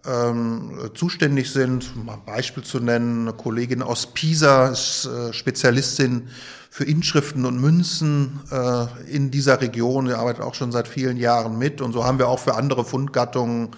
[0.07, 1.93] ähm, zuständig sind.
[1.95, 6.29] Um ein Beispiel zu nennen, eine Kollegin aus Pisa ist äh, Spezialistin
[6.71, 10.07] für Inschriften und Münzen äh, in dieser Region.
[10.07, 11.81] Sie arbeitet auch schon seit vielen Jahren mit.
[11.81, 13.71] Und so haben wir auch für andere Fundgattungen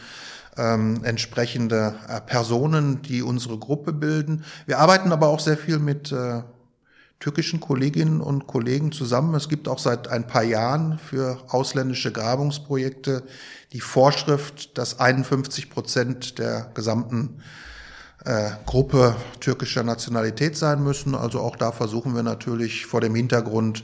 [0.56, 4.44] ähm, entsprechende äh, Personen, die unsere Gruppe bilden.
[4.66, 6.42] Wir arbeiten aber auch sehr viel mit äh,
[7.20, 9.34] türkischen Kolleginnen und Kollegen zusammen.
[9.34, 13.22] Es gibt auch seit ein paar Jahren für ausländische Grabungsprojekte
[13.74, 17.40] die Vorschrift, dass 51 Prozent der gesamten
[18.24, 21.16] äh, Gruppe türkischer Nationalität sein müssen.
[21.16, 23.82] Also auch da versuchen wir natürlich vor dem Hintergrund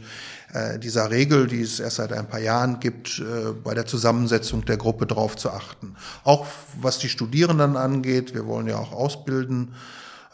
[0.55, 4.64] äh, dieser Regel, die es erst seit ein paar Jahren gibt, äh, bei der Zusammensetzung
[4.64, 5.96] der Gruppe drauf zu achten.
[6.22, 6.46] Auch
[6.81, 9.74] was die Studierenden angeht, wir wollen ja auch ausbilden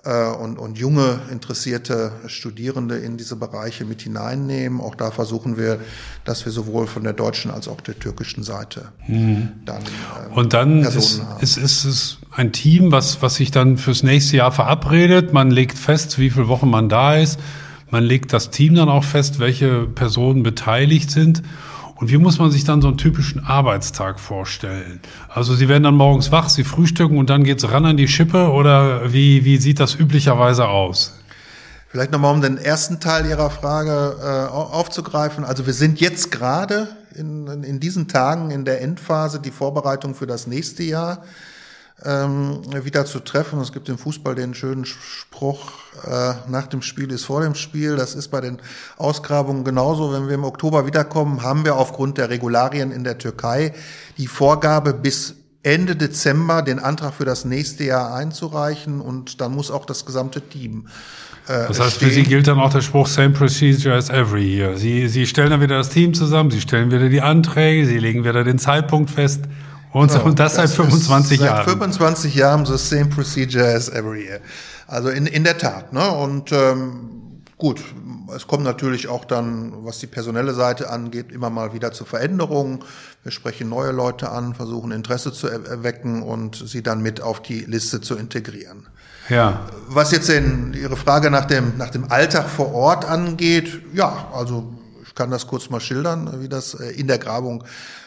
[0.06, 4.80] äh, und, und junge, interessierte Studierende in diese Bereiche mit hineinnehmen.
[4.80, 5.80] Auch da versuchen wir,
[6.24, 9.48] dass wir sowohl von der deutschen als auch der türkischen Seite mhm.
[9.64, 14.02] dann äh, Und dann ist, ist, ist es ein Team, was, was sich dann fürs
[14.02, 15.32] nächste Jahr verabredet.
[15.32, 17.40] Man legt fest, wie viele Wochen man da ist.
[17.90, 21.42] Man legt das Team dann auch fest, welche Personen beteiligt sind.
[21.96, 25.00] Und wie muss man sich dann so einen typischen Arbeitstag vorstellen?
[25.28, 28.50] Also Sie werden dann morgens wach, Sie frühstücken und dann geht's ran an die Schippe
[28.50, 31.14] oder wie, wie sieht das üblicherweise aus?
[31.88, 35.44] Vielleicht nochmal, um den ersten Teil Ihrer Frage äh, aufzugreifen.
[35.44, 40.26] Also wir sind jetzt gerade in, in diesen Tagen in der Endphase, die Vorbereitung für
[40.26, 41.22] das nächste Jahr
[42.04, 43.60] ähm, wieder zu treffen.
[43.60, 45.72] Es gibt im Fußball den schönen Spruch,
[46.04, 47.96] äh, nach dem Spiel ist vor dem Spiel.
[47.96, 48.58] Das ist bei den
[48.98, 50.12] Ausgrabungen genauso.
[50.12, 53.72] Wenn wir im Oktober wiederkommen, haben wir aufgrund der Regularien in der Türkei
[54.18, 59.70] die Vorgabe bis Ende Dezember den Antrag für das nächste Jahr einzureichen und dann muss
[59.70, 60.86] auch das gesamte Team
[61.48, 62.08] äh, das heißt, stehen.
[62.08, 64.76] für Sie gilt dann auch der Spruch Same procedure as every year.
[64.76, 68.22] Sie, Sie stellen dann wieder das Team zusammen, Sie stellen wieder die Anträge, Sie legen
[68.24, 69.42] wieder den Zeitpunkt fest
[69.92, 71.56] und, genau, und das, seit 25 Jahren.
[71.64, 74.40] Seit 25 Jahren the same procedure as every year.
[74.86, 75.92] Also in, in der Tat.
[75.92, 76.08] Ne?
[76.10, 77.80] Und ähm, gut,
[78.34, 82.80] es kommt natürlich auch dann, was die personelle Seite angeht, immer mal wieder zu Veränderungen.
[83.22, 87.60] Wir sprechen neue Leute an, versuchen Interesse zu erwecken und sie dann mit auf die
[87.60, 88.88] Liste zu integrieren.
[89.28, 89.66] Ja.
[89.88, 94.72] Was jetzt in Ihre Frage nach dem, nach dem Alltag vor Ort angeht, ja, also
[95.06, 97.64] ich kann das kurz mal schildern, wie das äh, in der Grabung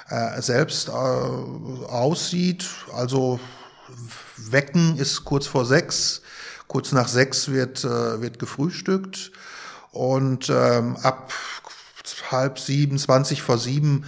[0.10, 2.66] äh, selbst äh, aussieht.
[2.94, 3.40] Also
[4.38, 6.22] Wecken ist kurz vor sechs,
[6.68, 9.32] kurz nach sechs wird, wird gefrühstückt
[9.92, 11.34] und ähm, ab
[12.30, 14.06] halb sieben, zwanzig vor sieben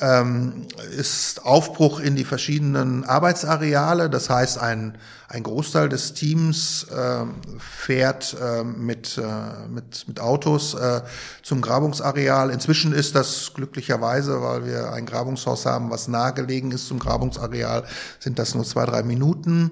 [0.00, 4.08] ähm, ist Aufbruch in die verschiedenen Arbeitsareale.
[4.08, 4.96] Das heißt, ein,
[5.28, 7.24] ein Großteil des Teams äh,
[7.58, 11.02] fährt äh, mit, äh, mit, mit Autos äh,
[11.42, 12.50] zum Grabungsareal.
[12.50, 17.84] Inzwischen ist das glücklicherweise, weil wir ein Grabungshaus haben, was nahegelegen ist zum Grabungsareal,
[18.18, 19.70] sind das nur zwei, drei Minuten.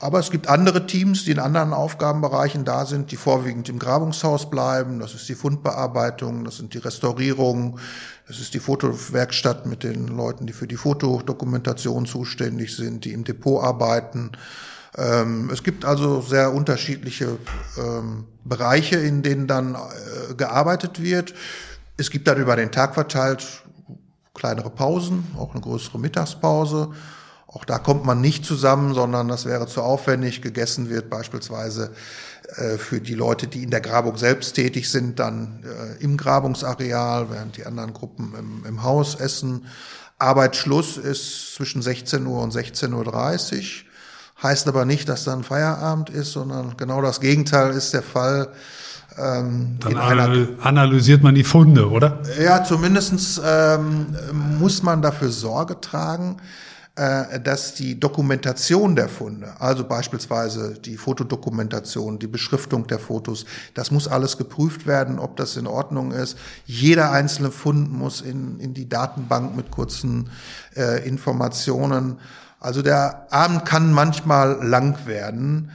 [0.00, 4.48] Aber es gibt andere Teams, die in anderen Aufgabenbereichen da sind, die vorwiegend im Grabungshaus
[4.48, 5.00] bleiben.
[5.00, 7.80] Das ist die Fundbearbeitung, das sind die Restaurierungen,
[8.28, 13.24] das ist die Fotowerkstatt mit den Leuten, die für die Fotodokumentation zuständig sind, die im
[13.24, 14.32] Depot arbeiten.
[14.96, 17.38] Ähm, es gibt also sehr unterschiedliche
[17.76, 21.34] ähm, Bereiche, in denen dann äh, gearbeitet wird.
[21.96, 23.64] Es gibt dann über den Tag verteilt
[24.32, 26.90] kleinere Pausen, auch eine größere Mittagspause.
[27.50, 30.42] Auch da kommt man nicht zusammen, sondern das wäre zu aufwendig.
[30.42, 31.92] Gegessen wird beispielsweise
[32.56, 37.30] äh, für die Leute, die in der Grabung selbst tätig sind, dann äh, im Grabungsareal,
[37.30, 39.64] während die anderen Gruppen im, im Haus essen.
[40.18, 43.62] Arbeitsschluss ist zwischen 16 Uhr und 16.30 Uhr.
[44.42, 48.48] Heißt aber nicht, dass dann Feierabend ist, sondern genau das Gegenteil ist der Fall.
[49.18, 52.20] Ähm, Dann analysiert man die Funde, oder?
[52.40, 54.14] Ja, zumindestens ähm,
[54.58, 56.36] muss man dafür Sorge tragen,
[57.44, 64.08] dass die Dokumentation der Funde, also beispielsweise die Fotodokumentation, die Beschriftung der Fotos, das muss
[64.08, 66.36] alles geprüft werden, ob das in Ordnung ist.
[66.66, 70.30] Jeder einzelne Fund muss in, in die Datenbank mit kurzen
[70.76, 72.18] äh, Informationen.
[72.60, 75.70] Also der Abend kann manchmal lang werden,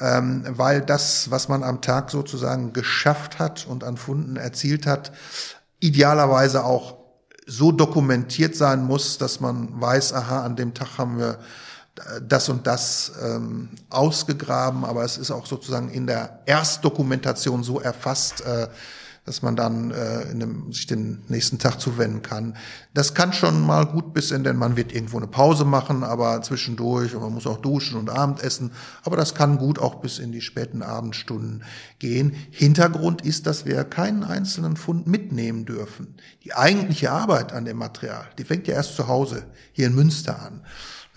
[0.00, 5.12] ähm, weil das, was man am Tag sozusagen geschafft hat und an Funden erzielt hat,
[5.80, 6.97] idealerweise auch
[7.48, 11.38] so dokumentiert sein muss, dass man weiß, aha, an dem Tag haben wir
[12.22, 18.42] das und das ähm, ausgegraben, aber es ist auch sozusagen in der Erstdokumentation so erfasst,
[18.42, 18.68] äh,
[19.28, 22.56] dass man dann äh, in dem, sich den nächsten Tag zuwenden kann.
[22.94, 26.40] Das kann schon mal gut bis in, denn man wird irgendwo eine Pause machen, aber
[26.40, 28.72] zwischendurch und man muss auch duschen und Abendessen.
[29.04, 31.62] Aber das kann gut auch bis in die späten Abendstunden
[31.98, 32.34] gehen.
[32.50, 36.14] Hintergrund ist, dass wir keinen einzelnen Fund mitnehmen dürfen.
[36.44, 40.40] Die eigentliche Arbeit an dem Material, die fängt ja erst zu Hause hier in Münster
[40.40, 40.62] an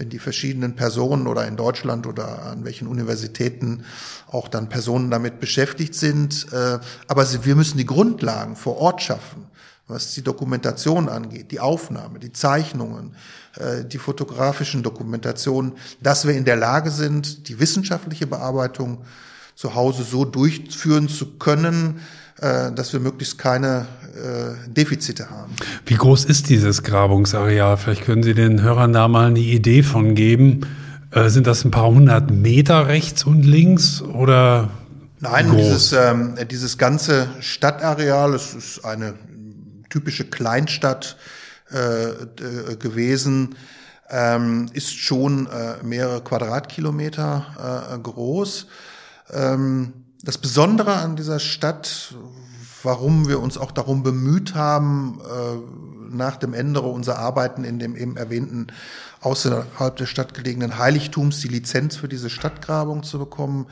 [0.01, 3.85] wenn die verschiedenen Personen oder in Deutschland oder an welchen Universitäten
[4.31, 6.47] auch dann Personen damit beschäftigt sind.
[6.51, 9.45] Äh, aber wir müssen die Grundlagen vor Ort schaffen,
[9.87, 13.13] was die Dokumentation angeht, die Aufnahme, die Zeichnungen,
[13.57, 19.05] äh, die fotografischen Dokumentationen, dass wir in der Lage sind, die wissenschaftliche Bearbeitung
[19.53, 22.01] zu Hause so durchführen zu können,
[22.37, 25.53] äh, dass wir möglichst keine äh, Defizite haben.
[25.85, 27.77] Wie groß ist dieses Grabungsareal?
[27.77, 30.61] Vielleicht können Sie den Hörern da mal eine Idee von geben.
[31.11, 34.69] Äh, sind das ein paar hundert Meter rechts und links oder?
[35.19, 39.13] Nein, dieses, ähm, dieses ganze Stadtareal, es ist eine
[39.89, 41.17] typische Kleinstadt
[41.69, 43.55] äh, gewesen,
[44.09, 48.67] ähm, ist schon äh, mehrere Quadratkilometer äh, groß.
[49.31, 49.93] Ähm,
[50.23, 52.13] das Besondere an dieser Stadt,
[52.83, 57.95] warum wir uns auch darum bemüht haben, äh, nach dem Ende unserer Arbeiten in dem
[57.95, 58.67] eben erwähnten
[59.21, 63.67] außerhalb der Stadt gelegenen Heiligtums die Lizenz für diese Stadtgrabung zu bekommen,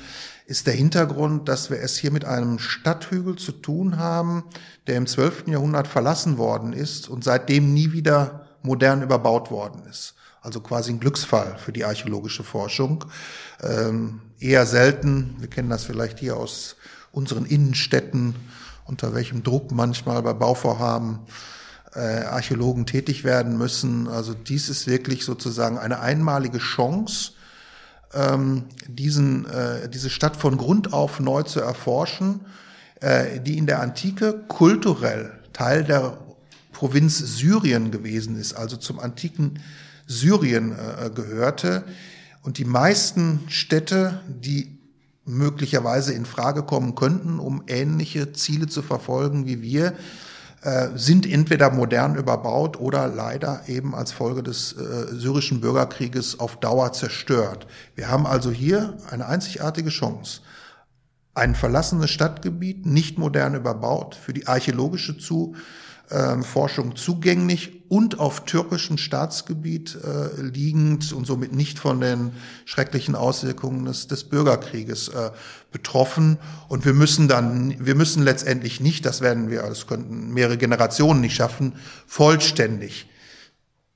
[0.45, 4.43] ist der Hintergrund, dass wir es hier mit einem Stadthügel zu tun haben,
[4.87, 5.47] der im 12.
[5.47, 10.15] Jahrhundert verlassen worden ist und seitdem nie wieder modern überbaut worden ist.
[10.41, 13.05] Also quasi ein Glücksfall für die archäologische Forschung.
[13.61, 16.77] Ähm, eher selten, wir kennen das vielleicht hier aus
[17.11, 18.35] unseren Innenstädten,
[18.89, 21.19] unter welchem Druck manchmal bei Bauvorhaben
[21.93, 24.07] äh, Archäologen tätig werden müssen.
[24.07, 27.33] Also dies ist wirklich sozusagen eine einmalige Chance,
[28.13, 32.41] ähm, diesen, äh, diese Stadt von Grund auf neu zu erforschen,
[32.99, 36.17] äh, die in der Antike kulturell Teil der
[36.71, 39.59] Provinz Syrien gewesen ist, also zum antiken
[40.07, 41.83] Syrien äh, gehörte.
[42.41, 44.78] Und die meisten Städte, die
[45.29, 49.93] möglicherweise in Frage kommen könnten, um ähnliche Ziele zu verfolgen wie wir,
[50.61, 56.57] äh, sind entweder modern überbaut oder leider eben als Folge des äh, syrischen Bürgerkrieges auf
[56.57, 57.65] Dauer zerstört.
[57.95, 60.41] Wir haben also hier eine einzigartige Chance.
[61.33, 65.55] Ein verlassenes Stadtgebiet, nicht modern überbaut, für die archäologische zu
[66.09, 72.31] äh, Forschung zugänglich und auf türkischem Staatsgebiet äh, liegend und somit nicht von den
[72.65, 75.31] schrecklichen Auswirkungen des, des Bürgerkrieges äh,
[75.71, 76.37] betroffen.
[76.67, 81.21] Und wir müssen dann, wir müssen letztendlich nicht, das werden wir, das könnten mehrere Generationen
[81.21, 81.73] nicht schaffen,
[82.05, 83.07] vollständig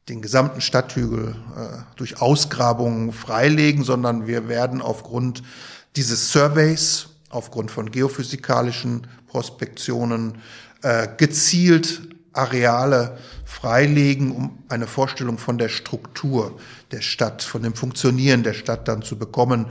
[0.09, 5.43] den gesamten Stadthügel äh, durch Ausgrabungen freilegen, sondern wir werden aufgrund
[5.95, 10.39] dieses Surveys, aufgrund von geophysikalischen Prospektionen
[10.83, 12.01] äh, gezielt
[12.33, 16.57] Areale freilegen, um eine Vorstellung von der Struktur
[16.91, 19.67] der Stadt, von dem Funktionieren der Stadt dann zu bekommen.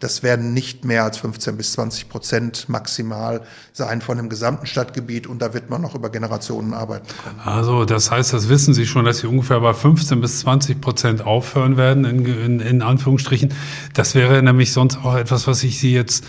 [0.00, 5.26] Das werden nicht mehr als 15 bis 20 Prozent maximal sein von dem gesamten Stadtgebiet
[5.26, 7.40] und da wird man noch über Generationen arbeiten können.
[7.40, 11.22] Also das heißt, das wissen Sie schon, dass Sie ungefähr bei 15 bis 20 Prozent
[11.22, 13.54] aufhören werden, in, in, in Anführungsstrichen.
[13.94, 16.24] Das wäre nämlich sonst auch etwas, was ich Sie jetzt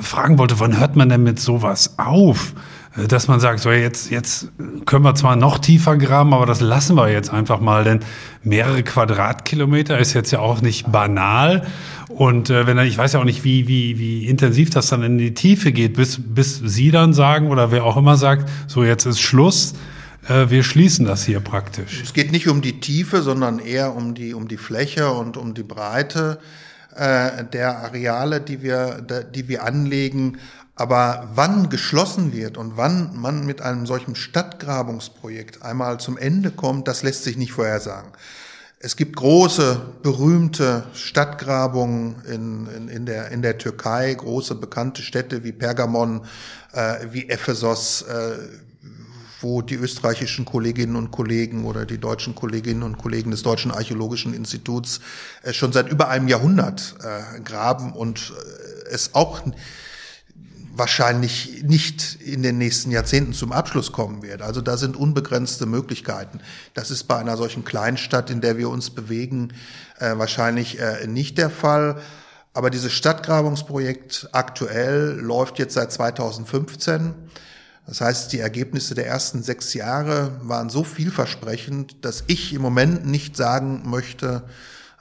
[0.00, 0.58] fragen wollte.
[0.58, 2.54] Wann hört man denn mit sowas auf?
[2.96, 4.48] Äh, dass man sagt, so jetzt, jetzt
[4.86, 8.00] können wir zwar noch tiefer graben, aber das lassen wir jetzt einfach mal, denn
[8.42, 11.66] mehrere Quadratkilometer ist jetzt ja auch nicht banal.
[12.08, 15.18] Und äh, wenn ich weiß ja auch nicht, wie, wie, wie intensiv das dann in
[15.18, 19.06] die Tiefe geht, bis, bis Sie dann sagen oder wer auch immer sagt, so jetzt
[19.06, 19.74] ist Schluss.
[20.28, 22.02] Äh, wir schließen das hier praktisch.
[22.02, 25.54] Es geht nicht um die Tiefe, sondern eher um die, um die Fläche und um
[25.54, 26.38] die Breite
[26.94, 29.04] äh, der Areale, die wir,
[29.34, 30.38] die wir anlegen.
[30.76, 36.88] Aber wann geschlossen wird und wann man mit einem solchen Stadtgrabungsprojekt einmal zum Ende kommt,
[36.88, 38.10] das lässt sich nicht vorhersagen.
[38.80, 45.42] Es gibt große, berühmte Stadtgrabungen in, in, in, der, in der Türkei, große bekannte Städte
[45.42, 46.26] wie Pergamon,
[46.72, 48.36] äh, wie Ephesos, äh,
[49.40, 54.34] wo die österreichischen Kolleginnen und Kollegen oder die deutschen Kolleginnen und Kollegen des Deutschen Archäologischen
[54.34, 55.00] Instituts
[55.44, 59.40] äh, schon seit über einem Jahrhundert äh, graben und äh, es auch
[60.76, 64.42] wahrscheinlich nicht in den nächsten Jahrzehnten zum Abschluss kommen wird.
[64.42, 66.40] Also da sind unbegrenzte Möglichkeiten.
[66.74, 69.52] Das ist bei einer solchen Kleinstadt, in der wir uns bewegen,
[69.98, 72.00] äh, wahrscheinlich äh, nicht der Fall.
[72.52, 77.14] Aber dieses Stadtgrabungsprojekt aktuell läuft jetzt seit 2015.
[77.86, 83.06] Das heißt, die Ergebnisse der ersten sechs Jahre waren so vielversprechend, dass ich im Moment
[83.06, 84.42] nicht sagen möchte,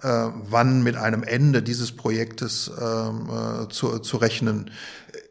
[0.04, 4.70] wann mit einem Ende dieses Projektes ähm, äh, zu, zu rechnen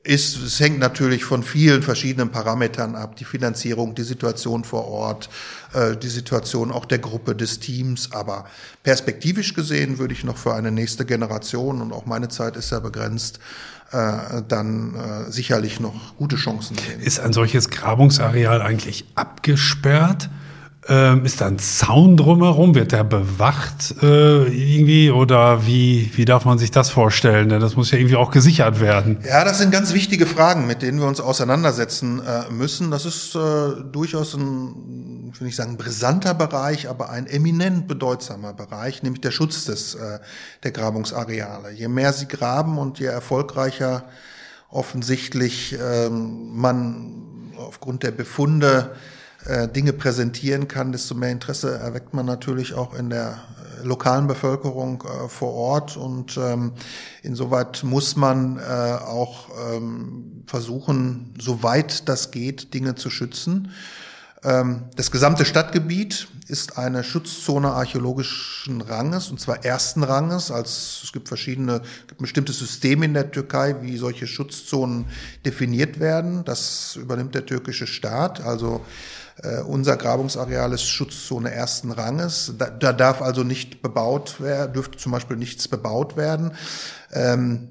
[0.05, 3.17] ist, es hängt natürlich von vielen verschiedenen Parametern ab.
[3.17, 5.29] Die Finanzierung, die Situation vor Ort,
[5.75, 8.11] äh, die Situation auch der Gruppe, des Teams.
[8.13, 8.47] Aber
[8.83, 12.81] perspektivisch gesehen würde ich noch für eine nächste Generation, und auch meine Zeit ist ja
[12.81, 13.39] begrenzt,
[13.93, 17.01] äh, dann äh, sicherlich noch gute Chancen sehen.
[17.01, 20.29] Ist ein solches Grabungsareal eigentlich abgesperrt?
[20.89, 22.75] Ähm, ist da ein Zaun drumherum?
[22.75, 25.13] Wird der bewacht äh, irgendwie?
[25.13, 27.51] Oder wie, wie darf man sich das vorstellen?
[27.51, 29.19] Denn das muss ja irgendwie auch gesichert werden.
[29.25, 32.91] Ja, das sind ganz wichtige Fragen, mit denen wir uns auseinandersetzen äh, müssen.
[32.91, 33.39] Das ist äh,
[33.93, 39.31] durchaus ein, ich will nicht sagen brisanter Bereich, aber ein eminent bedeutsamer Bereich, nämlich der
[39.31, 40.19] Schutz des, äh,
[40.65, 41.71] der Grabungsareale.
[41.71, 44.05] Je mehr sie graben und je erfolgreicher
[44.69, 48.97] offensichtlich ähm, man aufgrund der Befunde
[49.47, 53.43] äh, Dinge präsentieren kann, desto mehr Interesse erweckt man natürlich auch in der
[53.81, 55.97] äh, lokalen Bevölkerung äh, vor Ort.
[55.97, 56.73] Und ähm,
[57.23, 63.73] insoweit muss man äh, auch ähm, versuchen, soweit das geht, Dinge zu schützen.
[64.45, 70.51] Ähm, das gesamte Stadtgebiet ist eine Schutzzone archäologischen Ranges, und zwar ersten Ranges.
[70.51, 75.07] Als, es gibt verschiedene, gibt bestimmte Systeme in der Türkei, wie solche Schutzzonen
[75.45, 76.45] definiert werden.
[76.45, 78.41] Das übernimmt der türkische Staat.
[78.41, 78.85] Also
[79.67, 82.55] unser Grabungsareal ist Schutzzone ersten Ranges.
[82.59, 86.53] Da, da darf also nicht bebaut werden, dürfte zum Beispiel nichts bebaut werden.
[87.13, 87.69] Ähm,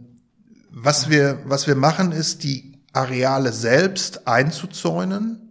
[0.69, 5.41] was wir, was wir machen, ist die Areale selbst einzuzäunen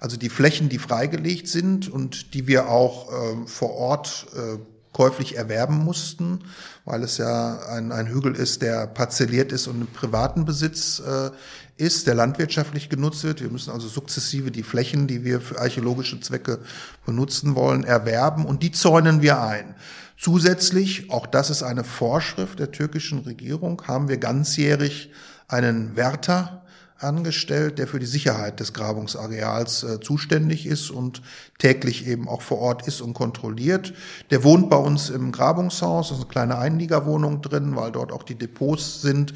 [0.00, 4.58] also die Flächen, die freigelegt sind und die wir auch äh, vor Ort äh,
[4.92, 6.40] käuflich erwerben mussten,
[6.84, 11.30] weil es ja ein, ein Hügel ist, der parzelliert ist und im privaten Besitz äh,
[11.78, 13.40] ist, der landwirtschaftlich genutzt wird.
[13.40, 16.58] Wir müssen also sukzessive die Flächen, die wir für archäologische Zwecke
[17.06, 19.74] benutzen wollen, erwerben und die zäunen wir ein.
[20.18, 25.10] Zusätzlich, auch das ist eine Vorschrift der türkischen Regierung, haben wir ganzjährig
[25.46, 26.64] einen Wärter
[26.98, 31.22] angestellt, der für die Sicherheit des Grabungsareals äh, zuständig ist und
[31.58, 33.94] täglich eben auch vor Ort ist und kontrolliert.
[34.30, 38.24] Der wohnt bei uns im Grabungshaus, das ist eine kleine Einliegerwohnung drin, weil dort auch
[38.24, 39.32] die Depots sind,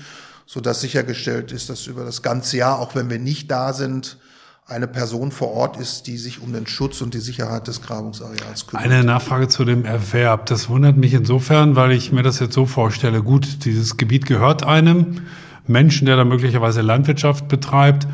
[0.46, 4.18] so dass sichergestellt ist, dass über das ganze Jahr, auch wenn wir nicht da sind,
[4.66, 8.66] eine Person vor Ort ist, die sich um den Schutz und die Sicherheit des Grabungsareals
[8.66, 8.84] kümmert.
[8.84, 10.46] Eine Nachfrage zu dem Erwerb.
[10.46, 13.22] Das wundert mich insofern, weil ich mir das jetzt so vorstelle.
[13.22, 15.22] Gut, dieses Gebiet gehört einem.
[15.66, 18.06] Menschen, der da möglicherweise Landwirtschaft betreibt.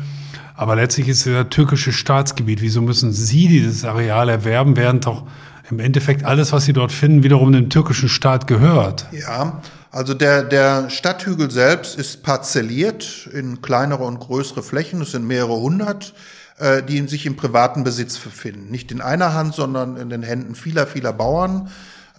[0.55, 2.61] Aber letztlich ist es ja türkische Staatsgebiet.
[2.61, 5.23] Wieso müssen Sie dieses Areal erwerben, während doch
[5.69, 9.05] im Endeffekt alles, was Sie dort finden, wiederum dem türkischen Staat gehört?
[9.11, 9.61] Ja,
[9.91, 15.01] also der, der Stadthügel selbst ist parzelliert in kleinere und größere Flächen.
[15.01, 16.13] Es sind mehrere hundert,
[16.57, 18.69] äh, die sich im privaten Besitz befinden.
[18.69, 21.69] Nicht in einer Hand, sondern in den Händen vieler, vieler Bauern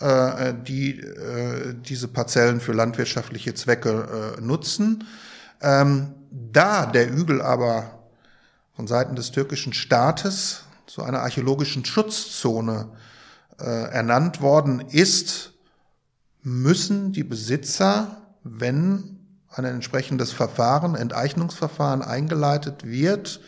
[0.01, 5.05] äh, die äh, diese Parzellen für landwirtschaftliche Zwecke äh, nutzen.
[5.61, 7.99] Ähm, da der Ügel aber
[8.75, 12.89] von Seiten des türkischen Staates zu einer archäologischen Schutzzone
[13.61, 15.53] äh, ernannt worden ist,
[16.43, 19.19] müssen die Besitzer, wenn
[19.49, 23.41] ein entsprechendes Verfahren, Enteignungsverfahren eingeleitet wird,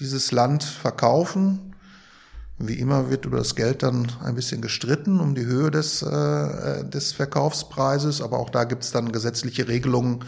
[0.00, 1.74] dieses Land verkaufen.
[2.58, 6.84] Wie immer wird über das Geld dann ein bisschen gestritten um die Höhe des, äh,
[6.84, 10.24] des Verkaufspreises, aber auch da gibt es dann gesetzliche Regelungen,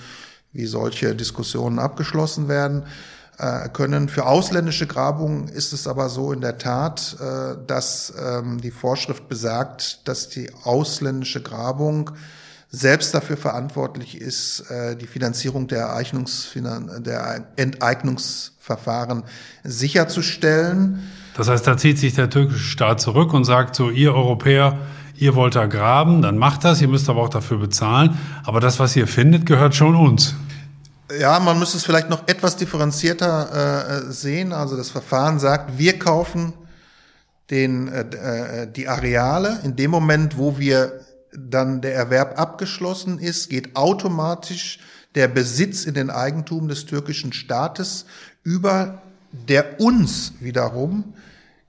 [0.53, 2.85] wie solche Diskussionen abgeschlossen werden
[3.73, 4.09] können.
[4.09, 9.29] Für ausländische Grabungen ist es aber so in der Tat, äh, dass ähm, die Vorschrift
[9.29, 12.13] besagt, dass die ausländische Grabung
[12.71, 19.23] selbst dafür verantwortlich ist, äh, die Finanzierung der, Ereignungsfinan der Enteignungsverfahren
[19.65, 21.03] sicherzustellen.
[21.37, 24.79] Das heißt, da zieht sich der türkische Staat zurück und sagt so, ihr Europäer,
[25.17, 28.19] ihr wollt da graben, dann macht das, ihr müsst aber auch dafür bezahlen.
[28.45, 30.35] Aber das, was ihr findet, gehört schon uns.
[31.11, 34.53] Ja, man müsste es vielleicht noch etwas differenzierter äh, sehen.
[34.53, 36.53] Also das Verfahren sagt, wir kaufen
[37.51, 39.61] den, äh, äh die Areale.
[39.63, 41.01] In dem Moment, wo wir
[41.33, 44.81] dann der Erwerb abgeschlossen ist, geht automatisch
[45.15, 48.07] der Besitz in den Eigentum des türkischen Staates
[48.43, 51.15] über, der uns wiederum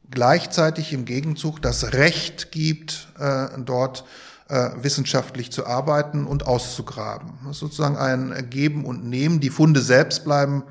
[0.09, 4.05] gleichzeitig im Gegenzug das Recht gibt, äh, dort
[4.49, 7.33] äh, wissenschaftlich zu arbeiten und auszugraben.
[7.43, 9.39] Das ist sozusagen ein Geben und Nehmen.
[9.39, 10.63] Die Funde selbst bleiben,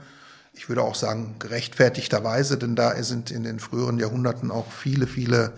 [0.52, 5.52] ich würde auch sagen, gerechtfertigterweise, denn da sind in den früheren Jahrhunderten auch viele, viele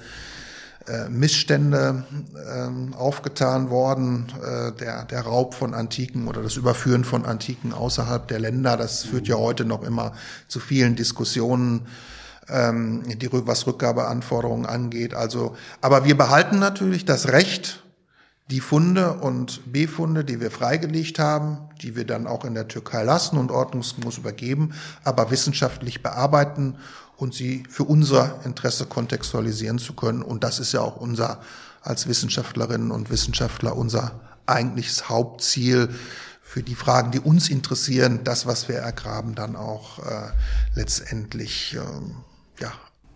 [0.88, 2.04] äh, Missstände
[2.34, 4.26] äh, aufgetan worden.
[4.42, 9.04] Äh, der, der Raub von Antiken oder das Überführen von Antiken außerhalb der Länder, das
[9.04, 10.12] führt ja heute noch immer
[10.48, 11.86] zu vielen Diskussionen
[12.48, 15.14] ähm, die, was Rückgabeanforderungen angeht.
[15.14, 17.84] Also, aber wir behalten natürlich das Recht,
[18.50, 23.02] die Funde und Befunde, die wir freigelegt haben, die wir dann auch in der Türkei
[23.02, 24.72] lassen und ordnungsgemäß übergeben,
[25.04, 26.76] aber wissenschaftlich bearbeiten
[27.16, 30.22] und sie für unser Interesse kontextualisieren zu können.
[30.22, 31.40] Und das ist ja auch unser
[31.82, 35.90] als Wissenschaftlerinnen und Wissenschaftler unser eigentliches Hauptziel
[36.42, 40.30] für die Fragen, die uns interessieren, das, was wir ergraben, dann auch äh,
[40.74, 42.16] letztendlich ähm,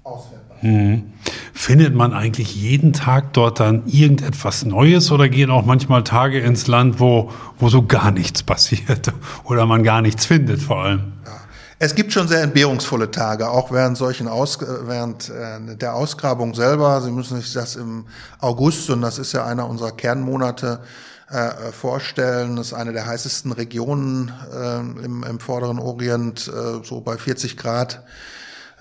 [0.05, 0.59] auswertbar.
[0.61, 1.13] Hm.
[1.53, 6.67] Findet man eigentlich jeden Tag dort dann irgendetwas Neues oder gehen auch manchmal Tage ins
[6.67, 9.13] Land, wo, wo so gar nichts passiert
[9.45, 11.13] oder man gar nichts findet vor allem?
[11.25, 11.33] Ja.
[11.79, 17.01] Es gibt schon sehr entbehrungsvolle Tage, auch während solchen Aus, während äh, der Ausgrabung selber.
[17.03, 18.07] Sie müssen sich das im
[18.41, 20.81] August, und das ist ja einer unserer Kernmonate,
[21.29, 22.57] äh, vorstellen.
[22.57, 27.57] Das ist eine der heißesten Regionen äh, im, im vorderen Orient, äh, so bei 40
[27.57, 28.05] Grad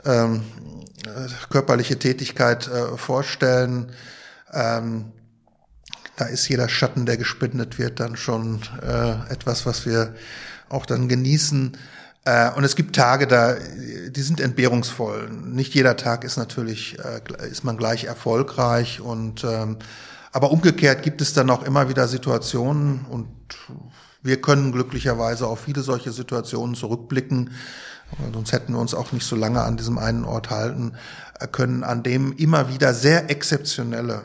[0.06, 0.42] ähm,
[1.50, 3.92] körperliche Tätigkeit äh, vorstellen.
[4.52, 5.12] Ähm,
[6.18, 10.14] da ist jeder Schatten, der gespendet wird, dann schon äh, etwas, was wir
[10.70, 11.78] auch dann genießen.
[12.26, 15.30] Äh, und es gibt Tage, da, die sind entbehrungsvoll.
[15.32, 19.78] Nicht jeder Tag ist natürlich, äh, ist man gleich erfolgreich und ähm,
[20.34, 23.28] aber umgekehrt gibt es dann auch immer wieder Situationen und
[24.22, 27.52] wir können glücklicherweise auf viele solche Situationen zurückblicken,
[28.34, 30.94] sonst hätten wir uns auch nicht so lange an diesem einen Ort halten
[31.40, 34.22] äh, können, an dem immer wieder sehr exzeptionelle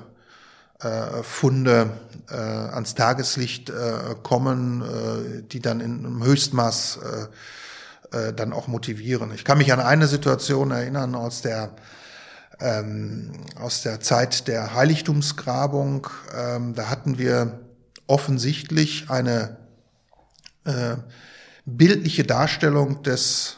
[0.81, 1.91] äh, Funde
[2.31, 6.99] äh, ans Tageslicht äh, kommen, äh, die dann in einem Höchstmaß
[8.13, 9.33] äh, äh, dann auch motivieren.
[9.35, 11.71] Ich kann mich an eine Situation erinnern aus der
[12.61, 16.07] ähm, aus der Zeit der Heiligtumsgrabung.
[16.35, 17.61] Ähm, da hatten wir
[18.07, 19.57] offensichtlich eine
[20.65, 20.97] äh,
[21.65, 23.57] bildliche Darstellung des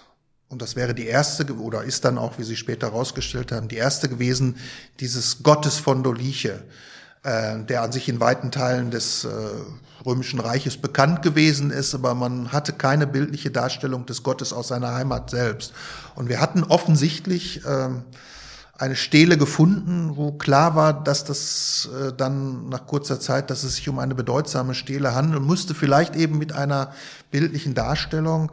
[0.48, 3.76] und das wäre die erste oder ist dann auch, wie Sie später herausgestellt haben, die
[3.76, 4.56] erste gewesen,
[4.98, 6.62] dieses Gottes von Doliche,
[7.22, 9.28] äh, der an sich in weiten Teilen des äh,
[10.06, 14.94] Römischen Reiches bekannt gewesen ist, aber man hatte keine bildliche Darstellung des Gottes aus seiner
[14.94, 15.74] Heimat selbst.
[16.14, 17.88] Und wir hatten offensichtlich äh,
[18.78, 23.74] eine Stele gefunden, wo klar war, dass das äh, dann nach kurzer Zeit, dass es
[23.74, 26.92] sich um eine bedeutsame Stele handelt, musste vielleicht eben mit einer
[27.30, 28.52] bildlichen Darstellung.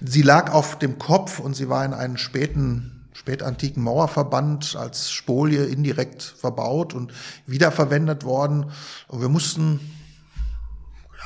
[0.00, 5.64] Sie lag auf dem Kopf und sie war in einen späten spätantiken Mauerverband als Spolie
[5.64, 7.12] indirekt verbaut und
[7.46, 8.70] wiederverwendet worden.
[9.08, 9.80] Und wir mussten,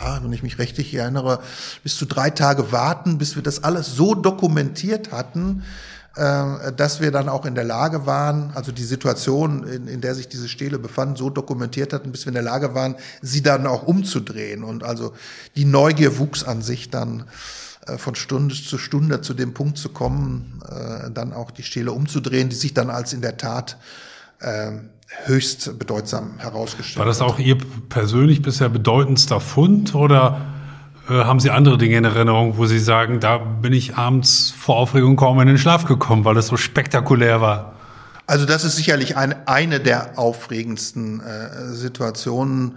[0.00, 1.42] ja, wenn ich mich richtig erinnere,
[1.82, 5.64] bis zu drei Tage warten, bis wir das alles so dokumentiert hatten,
[6.14, 10.28] dass wir dann auch in der Lage waren, also die Situation, in, in der sich
[10.28, 13.84] diese Stele befand, so dokumentiert hatten, bis wir in der Lage waren, sie dann auch
[13.84, 14.64] umzudrehen.
[14.64, 15.12] Und also
[15.54, 17.26] die Neugier wuchs an sich dann
[17.86, 21.92] äh, von Stunde zu Stunde zu dem Punkt zu kommen, äh, dann auch die Stele
[21.92, 23.76] umzudrehen, die sich dann als in der Tat
[25.26, 27.00] höchst bedeutsam herausgestellt hat.
[27.00, 27.58] War das auch Ihr
[27.90, 30.46] persönlich bisher bedeutendster Fund oder
[31.10, 35.16] haben Sie andere Dinge in Erinnerung, wo Sie sagen, da bin ich abends vor Aufregung
[35.16, 37.74] kaum in den Schlaf gekommen, weil es so spektakulär war?
[38.26, 42.76] Also das ist sicherlich eine, eine der aufregendsten äh, Situationen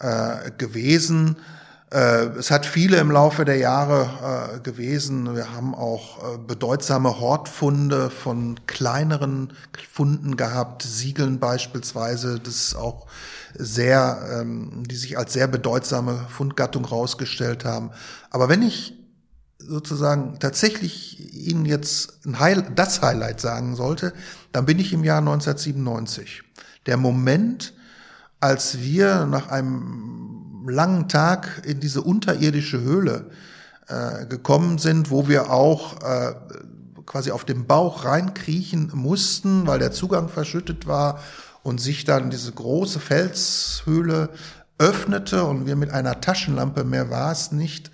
[0.00, 1.36] äh, gewesen.
[1.90, 5.34] Äh, es hat viele im Laufe der Jahre äh, gewesen.
[5.34, 9.54] Wir haben auch äh, bedeutsame Hortfunde von kleineren
[9.90, 12.40] Funden gehabt, Siegeln beispielsweise.
[12.40, 13.06] Das auch
[13.54, 17.90] sehr, ähm, die sich als sehr bedeutsame Fundgattung rausgestellt haben.
[18.30, 18.94] Aber wenn ich
[19.58, 24.12] sozusagen tatsächlich Ihnen jetzt Heil das Highlight sagen sollte,
[24.52, 26.42] dann bin ich im Jahr 1997.
[26.86, 27.74] Der Moment,
[28.40, 33.30] als wir nach einem langen Tag in diese unterirdische Höhle
[33.88, 36.34] äh, gekommen sind, wo wir auch äh,
[37.06, 41.20] quasi auf dem Bauch reinkriechen mussten, weil der Zugang verschüttet war
[41.62, 44.28] und sich dann diese große Felshöhle
[44.78, 47.90] öffnete und wir mit einer Taschenlampe, mehr war es nicht,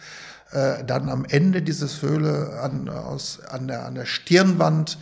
[0.50, 4.98] äh, dann am Ende dieses Höhle an, aus, an, der, an der Stirnwand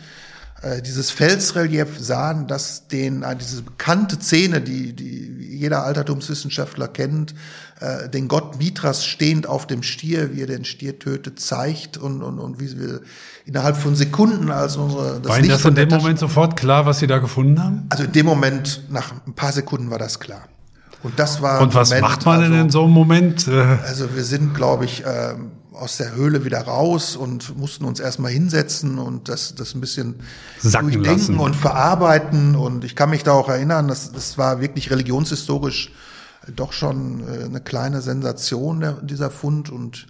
[0.63, 7.35] äh, dieses Felsrelief sahen, das den, äh, diese bekannte Szene, die, die jeder Altertumswissenschaftler kennt,
[7.81, 12.23] äh, den Gott Mithras stehend auf dem Stier, wie er den Stier tötet, zeigt und,
[12.23, 13.01] und, und wie wir
[13.45, 16.99] innerhalb von Sekunden als unsere das War Ihnen das in dem Moment sofort klar, was
[16.99, 17.85] Sie da gefunden haben?
[17.89, 20.47] Also in dem Moment, nach ein paar Sekunden war das klar.
[21.03, 21.59] Und das war.
[21.59, 23.49] Und was Moment, macht man also, denn in so einem Moment?
[23.49, 25.33] Also wir sind, glaube ich, äh,
[25.73, 30.15] aus der Höhle wieder raus und mussten uns erstmal hinsetzen und das, das ein bisschen
[30.59, 31.39] Sacken durchdenken lassen.
[31.39, 32.55] und verarbeiten.
[32.55, 35.91] Und ich kann mich da auch erinnern, das, das war wirklich religionshistorisch
[36.55, 39.69] doch schon äh, eine kleine Sensation, dieser Fund.
[39.69, 40.07] Und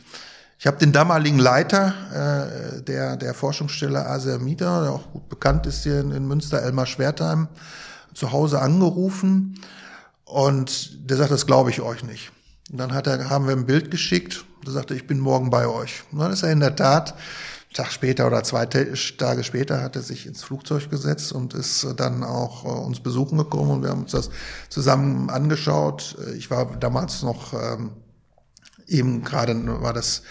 [0.59, 1.93] ich habe den damaligen Leiter
[2.77, 6.85] äh, der, der Forschungsstelle Asermida, der auch gut bekannt ist hier in, in Münster, Elmar
[6.85, 7.47] Schwertheim,
[8.13, 9.59] zu Hause angerufen.
[10.25, 12.31] Und der sagt, das glaube ich euch nicht.
[12.71, 14.45] Und dann hat er, haben wir ein Bild geschickt.
[14.63, 16.03] Da sagte, ich bin morgen bei euch.
[16.11, 17.15] Und dann ist er in der Tat,
[17.73, 22.23] Tag später oder zwei Tage später hat er sich ins Flugzeug gesetzt und ist dann
[22.23, 24.29] auch äh, uns besuchen gekommen und wir haben uns das
[24.69, 26.15] zusammen angeschaut.
[26.37, 27.91] Ich war damals noch ähm,
[28.87, 30.21] eben gerade war das äh,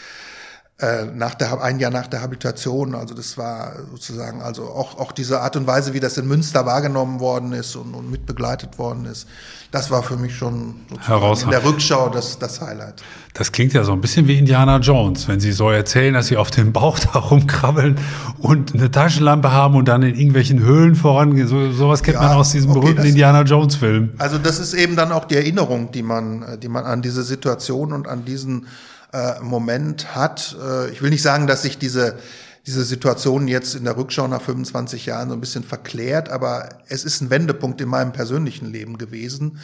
[1.14, 5.40] nach der ein Jahr nach der Habilitation, also das war sozusagen also auch auch diese
[5.40, 9.28] Art und Weise, wie das in Münster wahrgenommen worden ist und, und mitbegleitet worden ist
[9.72, 13.02] das war für mich schon in der Rückschau das, das Highlight.
[13.32, 16.36] Das klingt ja so ein bisschen wie Indiana Jones, wenn Sie so erzählen, dass Sie
[16.36, 17.98] auf dem Bauch da rumkrabbeln
[18.38, 21.48] und eine Taschenlampe haben und dann in irgendwelchen Höhlen vorangehen.
[21.48, 24.10] So, sowas kennt ja, man aus diesem okay, berühmten das, Indiana Jones Film.
[24.18, 27.94] Also das ist eben dann auch die Erinnerung, die man, die man an diese Situation
[27.94, 28.66] und an diesen
[29.12, 30.56] äh, Moment hat.
[30.60, 32.18] Äh, ich will nicht sagen, dass sich diese
[32.66, 37.04] diese Situation jetzt in der Rückschau nach 25 Jahren so ein bisschen verklärt, aber es
[37.04, 39.58] ist ein Wendepunkt in meinem persönlichen Leben gewesen,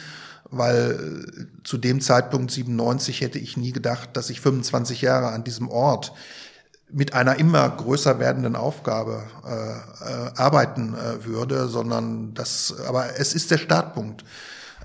[0.51, 5.43] weil äh, zu dem Zeitpunkt 97 hätte ich nie gedacht, dass ich 25 Jahre an
[5.43, 6.13] diesem Ort
[6.91, 13.33] mit einer immer größer werdenden Aufgabe äh, äh, arbeiten äh, würde, sondern das, aber es
[13.33, 14.25] ist der Startpunkt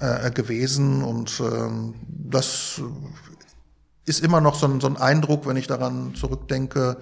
[0.00, 2.80] äh, gewesen und ähm, das
[4.06, 6.96] ist immer noch so ein, so ein Eindruck, wenn ich daran zurückdenke,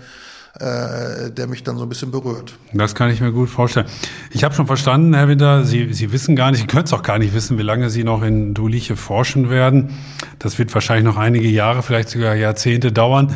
[0.60, 2.54] äh, der mich dann so ein bisschen berührt.
[2.74, 3.86] Das kann ich mir gut vorstellen.
[4.30, 7.02] Ich habe schon verstanden, Herr Winter, Sie, Sie wissen gar nicht, Sie können es auch
[7.02, 9.94] gar nicht wissen, wie lange Sie noch in Duliche forschen werden.
[10.38, 13.34] Das wird wahrscheinlich noch einige Jahre, vielleicht sogar Jahrzehnte dauern.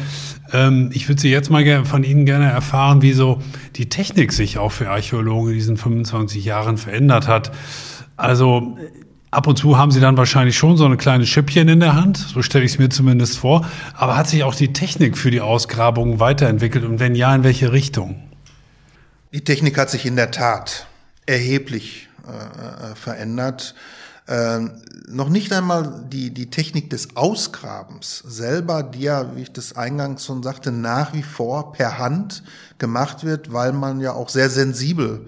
[0.52, 3.40] Ähm, ich würde Sie jetzt mal von Ihnen gerne erfahren, wie so
[3.76, 7.50] die Technik sich auch für Archäologen in diesen 25 Jahren verändert hat.
[8.18, 8.76] Also
[9.30, 12.16] Ab und zu haben sie dann wahrscheinlich schon so eine kleine Schippchen in der Hand,
[12.16, 13.66] so stelle ich es mir zumindest vor.
[13.94, 17.72] Aber hat sich auch die Technik für die Ausgrabungen weiterentwickelt und wenn ja, in welche
[17.72, 18.22] Richtung?
[19.32, 20.86] Die Technik hat sich in der Tat
[21.26, 23.74] erheblich äh, äh verändert.
[24.28, 24.60] Äh,
[25.08, 30.24] noch nicht einmal die, die Technik des Ausgrabens selber, die ja, wie ich das eingangs
[30.24, 32.42] schon sagte, nach wie vor per Hand
[32.78, 35.26] gemacht wird, weil man ja auch sehr sensibel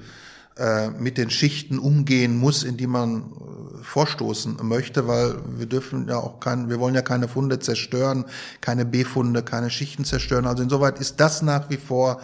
[0.59, 6.09] äh, mit den Schichten umgehen muss, in die man äh, vorstoßen möchte, weil wir dürfen
[6.09, 8.25] ja auch kein, wir wollen ja keine Funde zerstören,
[8.61, 10.47] keine B-Funde, keine Schichten zerstören.
[10.47, 12.21] Also insoweit ist das nach wie vor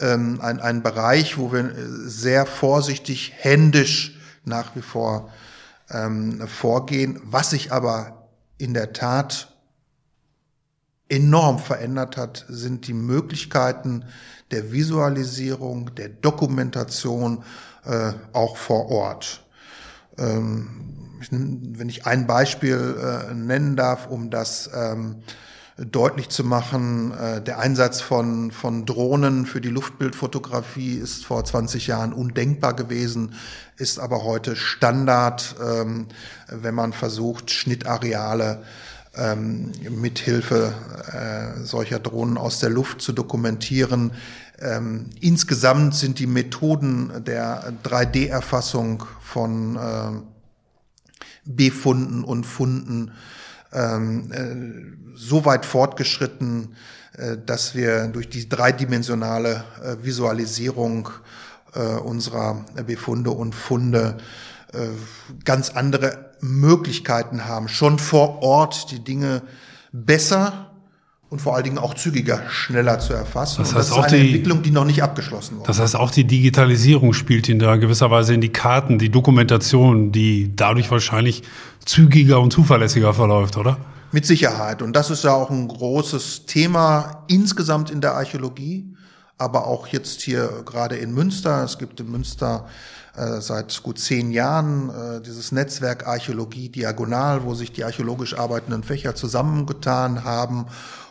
[0.00, 1.74] ähm, ein, ein Bereich, wo wir äh,
[2.06, 5.30] sehr vorsichtig, händisch nach wie vor
[5.90, 9.54] ähm, vorgehen, was sich aber in der Tat
[11.08, 14.04] enorm verändert hat, sind die Möglichkeiten
[14.50, 17.44] der Visualisierung, der Dokumentation
[17.84, 19.44] äh, auch vor Ort.
[20.18, 20.88] Ähm,
[21.30, 22.96] wenn ich ein Beispiel
[23.30, 25.16] äh, nennen darf, um das ähm,
[25.76, 31.86] deutlich zu machen, äh, der Einsatz von, von Drohnen für die Luftbildfotografie ist vor 20
[31.86, 33.34] Jahren undenkbar gewesen,
[33.76, 36.06] ist aber heute Standard, ähm,
[36.48, 38.62] wenn man versucht, Schnittareale
[39.16, 40.72] ähm, mithilfe
[41.12, 44.12] äh, solcher Drohnen aus der Luft zu dokumentieren.
[44.60, 50.10] Ähm, insgesamt sind die Methoden der 3D-Erfassung von äh,
[51.44, 53.12] Befunden und Funden
[53.72, 56.74] ähm, äh, so weit fortgeschritten,
[57.12, 61.08] äh, dass wir durch die dreidimensionale äh, Visualisierung
[61.74, 64.18] äh, unserer Befunde und Funde
[64.72, 64.88] äh,
[65.44, 69.42] ganz andere Möglichkeiten haben, schon vor Ort die Dinge
[69.92, 70.67] besser
[71.30, 73.62] und vor allen Dingen auch zügiger, schneller zu erfassen.
[73.62, 75.66] Das heißt das auch eine die Entwicklung, die noch nicht abgeschlossen wurde.
[75.66, 80.54] Das heißt auch die Digitalisierung spielt in da gewisserweise in die Karten, die Dokumentation, die
[80.56, 81.42] dadurch wahrscheinlich
[81.84, 83.76] zügiger und zuverlässiger verläuft, oder?
[84.10, 84.80] Mit Sicherheit.
[84.80, 88.96] Und das ist ja auch ein großes Thema insgesamt in der Archäologie,
[89.36, 91.62] aber auch jetzt hier gerade in Münster.
[91.62, 92.64] Es gibt in Münster
[93.14, 98.82] äh, seit gut zehn Jahren äh, dieses Netzwerk Archäologie Diagonal, wo sich die archäologisch arbeitenden
[98.82, 100.64] Fächer zusammengetan haben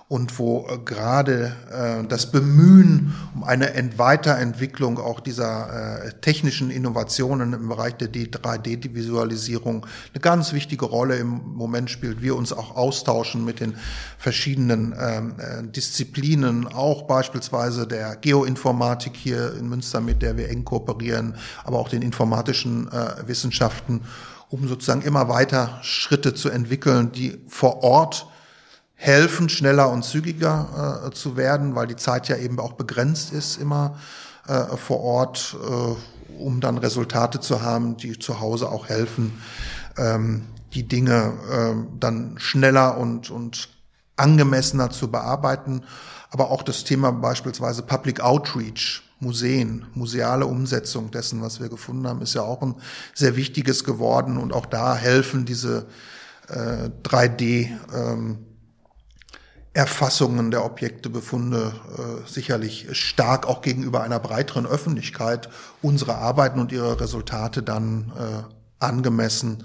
[0.10, 7.52] und wo äh, gerade äh, das Bemühen um eine Weiterentwicklung auch dieser äh, technischen Innovationen
[7.52, 12.22] im Bereich der 3D-Visualisierung eine ganz wichtige Rolle im Moment spielt.
[12.22, 13.76] Wir uns auch austauschen mit den
[14.18, 20.64] verschiedenen ähm, äh, Disziplinen, auch beispielsweise der Geoinformatik hier in Münster, mit der wir eng
[20.64, 21.36] kooperieren,
[21.66, 24.04] aber auch den informatischen äh, Wissenschaften,
[24.50, 28.28] um sozusagen immer weiter Schritte zu entwickeln, die vor Ort
[28.98, 33.62] helfen, schneller und zügiger äh, zu werden, weil die Zeit ja eben auch begrenzt ist
[33.62, 33.98] immer
[34.48, 39.42] äh, vor Ort, äh, um dann Resultate zu haben, die zu Hause auch helfen,
[39.98, 43.70] ähm, die Dinge äh, dann schneller und, und
[44.16, 45.84] angemessener zu bearbeiten.
[46.32, 52.22] Aber auch das Thema beispielsweise Public Outreach, Museen, museale Umsetzung dessen, was wir gefunden haben,
[52.22, 52.76] ist ja auch ein
[53.14, 54.38] sehr wichtiges geworden.
[54.38, 55.88] Und auch da helfen diese
[56.50, 58.47] äh, 3D ähm,
[59.78, 65.50] Erfassungen der Objekte, Befunde äh, sicherlich stark auch gegenüber einer breiteren Öffentlichkeit
[65.84, 69.64] unsere Arbeiten und ihre Resultate dann äh, angemessen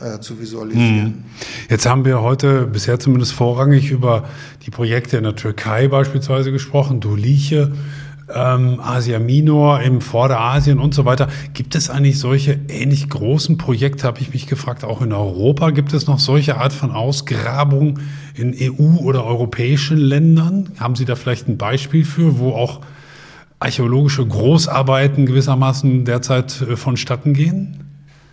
[0.00, 1.04] äh, zu visualisieren.
[1.04, 1.24] Hm.
[1.70, 4.28] Jetzt haben wir heute bisher zumindest vorrangig über
[4.66, 7.70] die Projekte in der Türkei beispielsweise gesprochen, Duliche
[8.34, 11.28] ähm, Asia Minor, im Vorderasien und so weiter.
[11.54, 15.70] Gibt es eigentlich solche ähnlich großen Projekte, habe ich mich gefragt, auch in Europa?
[15.70, 18.00] Gibt es noch solche Art von Ausgrabung
[18.34, 20.70] in EU- oder europäischen Ländern?
[20.78, 22.80] Haben Sie da vielleicht ein Beispiel für, wo auch
[23.58, 27.85] archäologische Großarbeiten gewissermaßen derzeit äh, vonstatten gehen?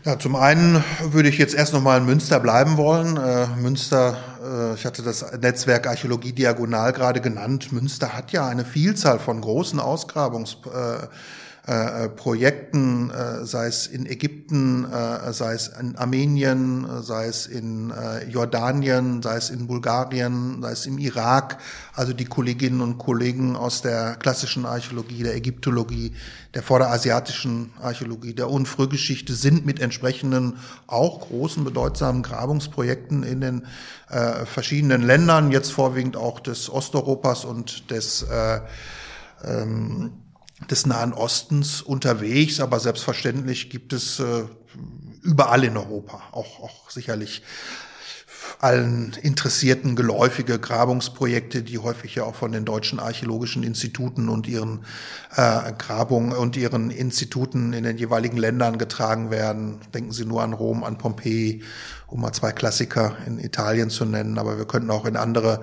[0.06, 3.16] Ja, zum einen würde ich jetzt erst noch mal in Münster bleiben wollen.
[3.16, 7.72] Äh, Münster, äh, ich hatte das Netzwerk Archäologie Diagonal gerade genannt.
[7.72, 11.08] Münster hat ja eine Vielzahl von großen Ausgrabungsprojekten äh,
[11.66, 17.90] Projekten, äh, sei es in Ägypten, äh, sei es in Armenien, äh, sei es in
[17.90, 21.60] äh, Jordanien, sei es in Bulgarien, sei es im Irak.
[21.94, 26.12] Also die Kolleginnen und Kollegen aus der klassischen Archäologie, der Ägyptologie,
[26.54, 30.58] der vorderasiatischen Archäologie, der Unfrühgeschichte sind mit entsprechenden
[30.88, 33.68] auch großen bedeutsamen Grabungsprojekten in den
[34.10, 38.60] äh, verschiedenen Ländern, jetzt vorwiegend auch des Osteuropas und des äh,
[39.46, 40.12] ähm,
[40.70, 44.44] des Nahen Ostens unterwegs, aber selbstverständlich gibt es äh,
[45.22, 47.44] überall in Europa, auch, auch sicherlich
[48.60, 54.86] allen Interessierten geläufige Grabungsprojekte, die häufig ja auch von den deutschen archäologischen Instituten und ihren
[55.36, 59.80] äh, Grabungen und ihren Instituten in den jeweiligen Ländern getragen werden.
[59.94, 61.64] Denken Sie nur an Rom, an Pompeji,
[62.14, 65.62] um mal zwei Klassiker in Italien zu nennen, aber wir könnten auch in andere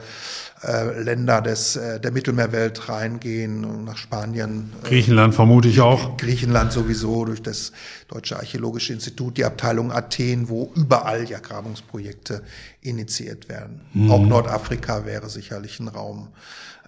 [0.64, 4.72] äh, Länder des, äh, der Mittelmeerwelt reingehen, nach Spanien.
[4.82, 6.16] Äh, Griechenland vermute ich auch.
[6.16, 7.70] Griechenland sowieso durch das
[8.08, 12.42] Deutsche Archäologische Institut, die Abteilung Athen, wo überall ja Grabungsprojekte
[12.80, 13.82] initiiert werden.
[13.92, 14.10] Mhm.
[14.10, 16.30] Auch Nordafrika wäre sicherlich ein Raum,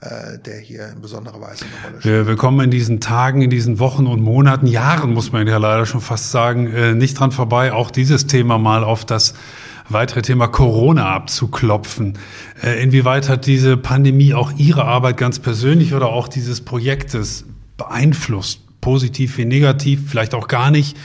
[0.02, 2.26] äh, der hier in besonderer Weise eine Rolle spielt.
[2.26, 5.86] Wir, kommen in diesen Tagen, in diesen Wochen und Monaten, Jahren, muss man ja leider
[5.86, 9.34] schon fast sagen, äh, nicht dran vorbei, auch dieses Thema mal auf das
[9.88, 12.18] weitere Thema Corona abzuklopfen.
[12.64, 17.44] Äh, inwieweit hat diese Pandemie auch Ihre Arbeit ganz persönlich oder auch dieses Projektes
[17.76, 18.60] beeinflusst?
[18.80, 20.96] Positiv wie negativ, vielleicht auch gar nicht.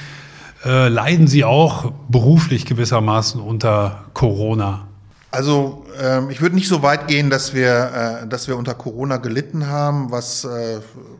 [0.65, 4.86] Äh, leiden Sie auch beruflich gewissermaßen unter Corona?
[5.29, 9.17] Also ähm, ich würde nicht so weit gehen, dass wir, äh, dass wir unter Corona
[9.17, 10.79] gelitten haben, was, äh,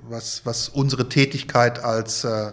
[0.09, 2.51] was, was unsere Tätigkeit als äh,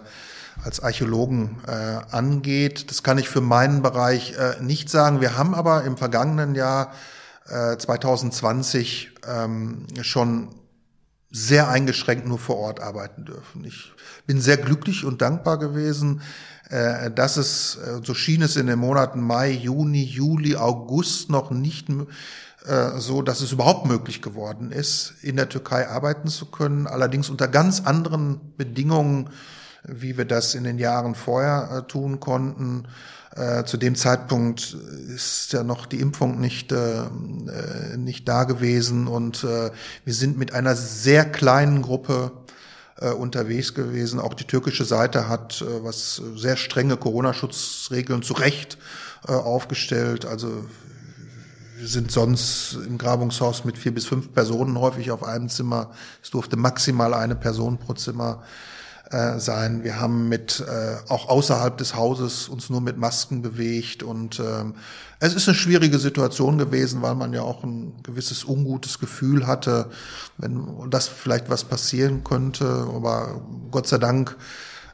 [0.63, 1.71] als Archäologen äh,
[2.11, 2.89] angeht.
[2.89, 5.21] Das kann ich für meinen Bereich äh, nicht sagen.
[5.21, 6.93] Wir haben aber im vergangenen Jahr
[7.47, 10.49] äh, 2020 ähm, schon
[11.31, 13.65] sehr eingeschränkt nur vor Ort arbeiten dürfen.
[13.65, 13.91] Ich
[14.25, 16.23] bin sehr glücklich und dankbar gewesen, äh,
[16.69, 21.89] dass es, äh, so schien es in den Monaten Mai, Juni, Juli, August noch nicht
[21.89, 27.29] äh, so, dass es überhaupt möglich geworden ist, in der Türkei arbeiten zu können, allerdings
[27.29, 29.29] unter ganz anderen Bedingungen
[29.87, 32.87] wie wir das in den Jahren vorher äh, tun konnten.
[33.35, 34.77] Äh, zu dem Zeitpunkt
[35.13, 39.71] ist ja noch die Impfung nicht, äh, äh nicht da gewesen und äh,
[40.05, 42.31] wir sind mit einer sehr kleinen Gruppe
[42.99, 44.19] äh, unterwegs gewesen.
[44.19, 48.77] Auch die türkische Seite hat äh, was sehr strenge Corona-Schutzregeln zu Recht
[49.27, 50.25] äh, aufgestellt.
[50.25, 50.65] Also
[51.77, 55.91] wir sind sonst im Grabungshaus mit vier bis fünf Personen häufig auf einem Zimmer.
[56.23, 58.43] Es durfte maximal eine Person pro Zimmer
[59.11, 59.83] äh, sein.
[59.83, 64.75] Wir haben mit äh, auch außerhalb des Hauses uns nur mit Masken bewegt und ähm,
[65.19, 69.89] es ist eine schwierige Situation gewesen, weil man ja auch ein gewisses ungutes Gefühl hatte,
[70.37, 72.65] wenn das vielleicht was passieren könnte.
[72.93, 73.41] Aber
[73.71, 74.35] Gott sei Dank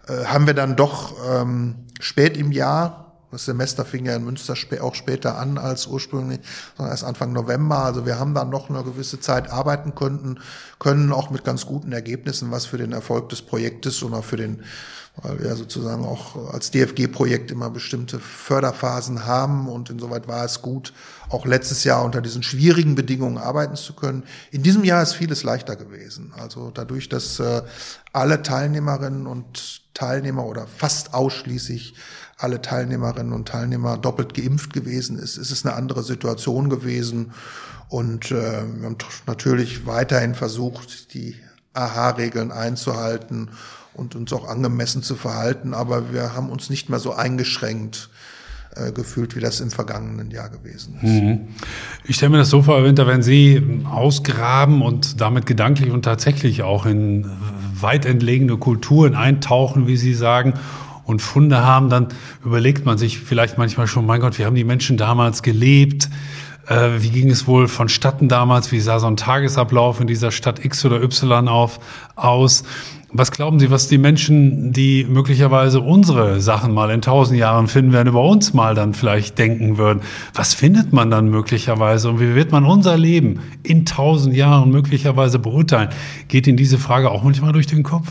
[0.08, 4.56] äh, haben wir dann doch ähm, spät im Jahr das Semester fing ja in Münster
[4.82, 6.42] auch später an als ursprünglich,
[6.76, 7.80] sondern erst Anfang November.
[7.80, 10.40] Also wir haben dann noch eine gewisse Zeit arbeiten können,
[10.80, 14.64] können auch mit ganz guten Ergebnissen, was für den Erfolg des Projektes auch für den,
[15.24, 20.94] weil wir sozusagen auch als DFG-Projekt immer bestimmte Förderphasen haben und insoweit war es gut,
[21.30, 24.24] auch letztes Jahr unter diesen schwierigen Bedingungen arbeiten zu können.
[24.52, 26.34] In diesem Jahr ist vieles leichter gewesen.
[26.38, 27.62] Also dadurch, dass äh,
[28.14, 31.94] alle Teilnehmerinnen und Teilnehmer oder fast ausschließlich
[32.38, 37.34] alle Teilnehmerinnen und Teilnehmer doppelt geimpft gewesen ist, ist es eine andere Situation gewesen.
[37.90, 38.98] Und äh, wir haben
[39.28, 41.36] natürlich weiterhin versucht, die
[41.74, 43.52] AHA-Regeln einzuhalten
[43.94, 45.74] und uns auch angemessen zu verhalten.
[45.74, 48.10] Aber wir haben uns nicht mehr so eingeschränkt
[48.76, 51.04] äh, gefühlt, wie das im vergangenen Jahr gewesen ist.
[51.04, 51.40] Mhm.
[52.06, 56.64] Ich stelle mir das so vor, Winter, wenn Sie ausgraben und damit gedanklich und tatsächlich
[56.64, 57.30] auch in
[57.74, 60.54] weit entlegene Kulturen eintauchen, wie Sie sagen,
[61.04, 62.08] und Funde haben, dann
[62.46, 66.10] überlegt man sich vielleicht manchmal schon, mein Gott, wie haben die Menschen damals gelebt?
[66.68, 68.72] Äh, wie ging es wohl vonstatten damals?
[68.72, 71.80] Wie sah so ein Tagesablauf in dieser Stadt X oder Y auf,
[72.16, 72.64] aus?
[73.14, 77.92] Was glauben Sie, was die Menschen, die möglicherweise unsere Sachen mal in tausend Jahren finden
[77.92, 80.02] werden, über uns mal dann vielleicht denken würden?
[80.34, 85.40] Was findet man dann möglicherweise und wie wird man unser Leben in tausend Jahren möglicherweise
[85.40, 85.90] beurteilen?
[86.30, 88.08] Geht Ihnen diese Frage auch manchmal durch den Kopf?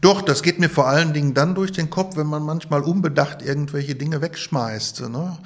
[0.00, 3.42] Doch, das geht mir vor allen Dingen dann durch den Kopf, wenn man manchmal unbedacht
[3.42, 5.10] irgendwelche Dinge wegschmeißt.
[5.10, 5.36] Ne?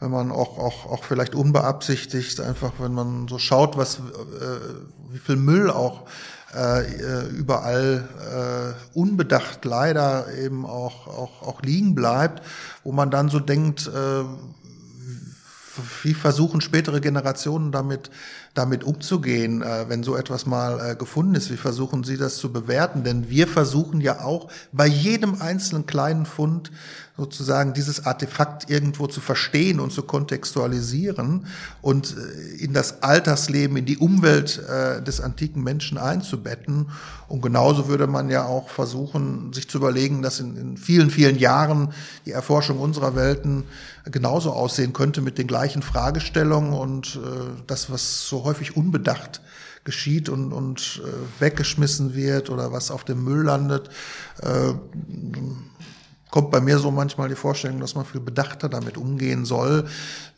[0.00, 5.18] Wenn man auch, auch, auch vielleicht unbeabsichtigt, einfach wenn man so schaut, was, äh, wie
[5.18, 6.02] viel Müll auch
[6.54, 12.42] äh, überall äh, unbedacht leider eben auch, auch, auch liegen bleibt,
[12.84, 14.24] wo man dann so denkt, äh,
[16.02, 18.10] wie versuchen spätere Generationen damit
[18.54, 21.50] damit umzugehen, äh, wenn so etwas mal äh, gefunden ist?
[21.50, 23.04] Wie versuchen Sie das zu bewerten?
[23.04, 26.72] Denn wir versuchen ja auch bei jedem einzelnen kleinen Fund
[27.20, 31.46] sozusagen dieses Artefakt irgendwo zu verstehen und zu kontextualisieren
[31.82, 36.90] und äh, in das Alltagsleben, in die Umwelt äh, des antiken Menschen einzubetten.
[37.28, 41.38] Und genauso würde man ja auch versuchen, sich zu überlegen, dass in, in vielen, vielen
[41.38, 41.92] Jahren
[42.24, 43.64] die Erforschung unserer Welten
[44.10, 49.42] genauso aussehen könnte mit den gleichen Fragestellungen und äh, das, was so häufig unbedacht
[49.82, 51.00] geschieht und, und
[51.38, 53.88] weggeschmissen wird oder was auf dem Müll landet,
[54.42, 54.74] äh,
[56.30, 59.84] kommt bei mir so manchmal die Vorstellung, dass man viel bedachter damit umgehen soll.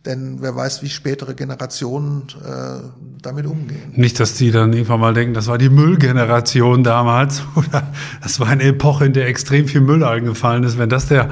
[0.04, 2.88] Denn wer weiß, wie spätere Generationen äh,
[3.20, 3.92] damit umgehen.
[3.94, 8.48] Nicht, dass die dann irgendwann mal denken, das war die Müllgeneration damals oder das war
[8.48, 10.78] eine Epoche, in der extrem viel Müll eingefallen ist.
[10.78, 11.30] Wenn das der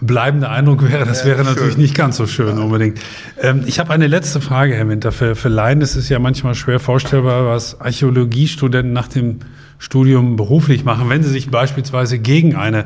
[0.00, 1.82] bleibende Eindruck wäre, das wäre natürlich schön.
[1.82, 2.62] nicht ganz so schön ja.
[2.62, 3.00] unbedingt.
[3.40, 5.10] Ähm, ich habe eine letzte Frage, Herr Winter.
[5.10, 9.40] Für, für Laien ist es ja manchmal schwer vorstellbar, was Archäologiestudenten nach dem
[9.78, 12.84] Studium beruflich machen, wenn sie sich beispielsweise gegen eine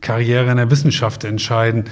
[0.00, 1.84] Karriere in der Wissenschaft entscheiden.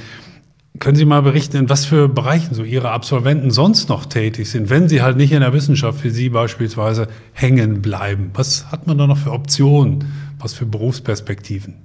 [0.78, 4.68] Können Sie mal berichten, in was für Bereichen so Ihre Absolventen sonst noch tätig sind,
[4.68, 8.30] wenn sie halt nicht in der Wissenschaft wie Sie beispielsweise hängen bleiben?
[8.34, 10.04] Was hat man da noch für Optionen?
[10.38, 11.76] Was für Berufsperspektiven?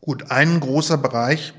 [0.00, 1.52] Gut, ein großer Bereich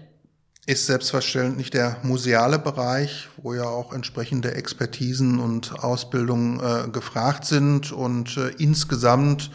[0.69, 7.91] ist selbstverständlich der museale Bereich, wo ja auch entsprechende Expertisen und Ausbildungen äh, gefragt sind.
[7.91, 9.49] Und äh, insgesamt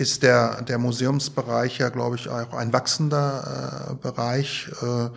[0.00, 5.10] ist der, der Museumsbereich ja, glaube ich, auch ein wachsender äh, Bereich äh,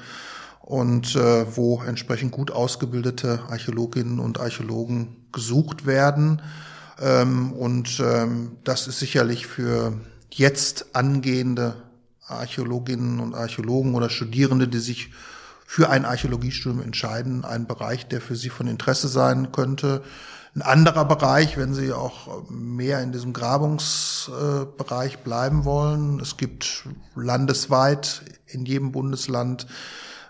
[0.62, 6.42] und äh, wo entsprechend gut ausgebildete Archäologinnen und Archäologen gesucht werden.
[7.02, 9.94] Ähm, und ähm, das ist sicherlich für
[10.30, 11.76] jetzt angehende
[12.28, 15.12] Archäologinnen und Archäologen oder Studierende, die sich
[15.66, 20.04] für ein Archäologiestudium entscheiden, ein Bereich, der für sie von Interesse sein könnte.
[20.56, 26.20] Ein anderer Bereich, wenn Sie auch mehr in diesem Grabungsbereich bleiben wollen.
[26.20, 26.84] Es gibt
[27.16, 29.66] landesweit in jedem Bundesland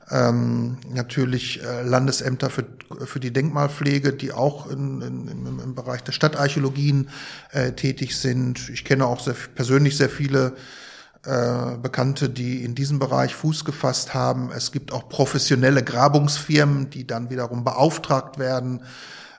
[0.10, 2.66] ähm, natürlich äh, Landesämter für,
[3.06, 7.10] für die Denkmalpflege, die auch in, in, im, im Bereich der Stadtarchäologien
[7.52, 8.70] äh, tätig sind.
[8.70, 10.54] Ich kenne auch sehr, persönlich sehr viele
[11.26, 14.52] äh, Bekannte, die in diesem Bereich Fuß gefasst haben.
[14.56, 18.84] Es gibt auch professionelle Grabungsfirmen, die dann wiederum beauftragt werden,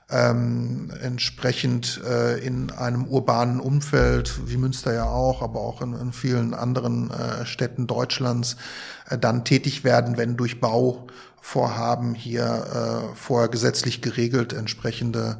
[0.09, 6.13] ähm, entsprechend äh, in einem urbanen Umfeld, wie Münster ja auch, aber auch in, in
[6.13, 8.55] vielen anderen äh, Städten Deutschlands,
[9.09, 12.43] äh, dann tätig werden, wenn durch Bauvorhaben hier
[13.11, 15.39] äh, vorher gesetzlich geregelt entsprechende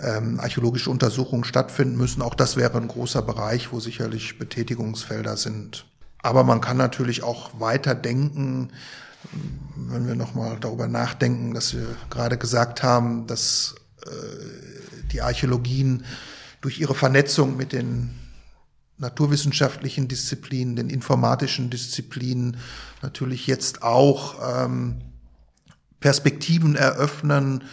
[0.00, 2.22] ähm, archäologische Untersuchungen stattfinden müssen.
[2.22, 5.86] Auch das wäre ein großer Bereich, wo sicherlich Betätigungsfelder sind.
[6.22, 8.70] Aber man kann natürlich auch weiter denken,
[9.74, 13.74] wenn wir nochmal darüber nachdenken, dass wir gerade gesagt haben, dass
[15.12, 16.04] die Archäologien
[16.60, 18.10] durch ihre Vernetzung mit den
[18.98, 22.56] naturwissenschaftlichen Disziplinen, den informatischen Disziplinen
[23.00, 25.00] natürlich jetzt auch ähm,
[26.00, 27.64] Perspektiven eröffnen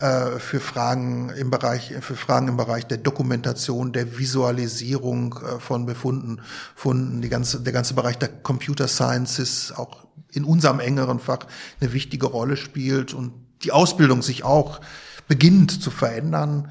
[0.00, 5.86] äh, für Fragen im Bereich für Fragen im Bereich der Dokumentation, der Visualisierung äh, von
[5.86, 6.40] Befunden,
[6.74, 11.46] Funden, die ganze der ganze Bereich der Computer Sciences auch in unserem engeren Fach
[11.80, 13.32] eine wichtige Rolle spielt und
[13.62, 14.80] die Ausbildung sich auch
[15.28, 16.68] beginnt zu verändern,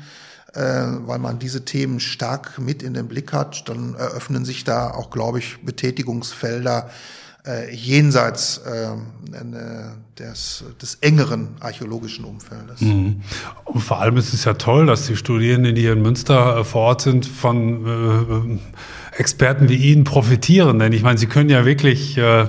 [0.53, 4.91] äh, weil man diese Themen stark mit in den Blick hat, dann eröffnen sich da
[4.91, 6.89] auch, glaube ich, Betätigungsfelder
[7.45, 8.91] äh, jenseits äh,
[10.17, 12.81] des, des engeren archäologischen Umfeldes.
[12.81, 13.21] Mhm.
[13.65, 16.63] Und vor allem ist es ja toll, dass die Studierenden, die hier in Münster äh,
[16.63, 18.59] vor Ort sind, von
[19.11, 20.79] äh, Experten wie Ihnen profitieren.
[20.79, 22.47] Denn ich meine, Sie können ja wirklich äh,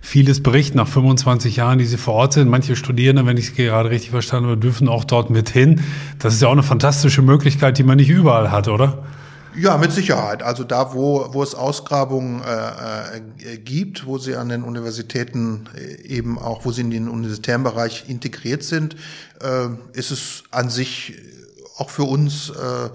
[0.00, 2.48] vieles berichten nach 25 Jahren, die sie vor Ort sind.
[2.48, 5.82] Manche Studierende, wenn ich es gerade richtig verstanden habe, dürfen auch dort mit hin.
[6.18, 9.04] Das ist ja auch eine fantastische Möglichkeit, die man nicht überall hat, oder?
[9.56, 10.42] Ja, mit Sicherheit.
[10.42, 16.06] Also da, wo, wo es Ausgrabungen äh, äh, gibt, wo sie an den Universitäten äh,
[16.06, 18.94] eben auch, wo sie in den universitären Bereich integriert sind,
[19.40, 19.68] äh,
[19.98, 21.14] ist es an sich
[21.76, 22.90] auch für uns äh, äh,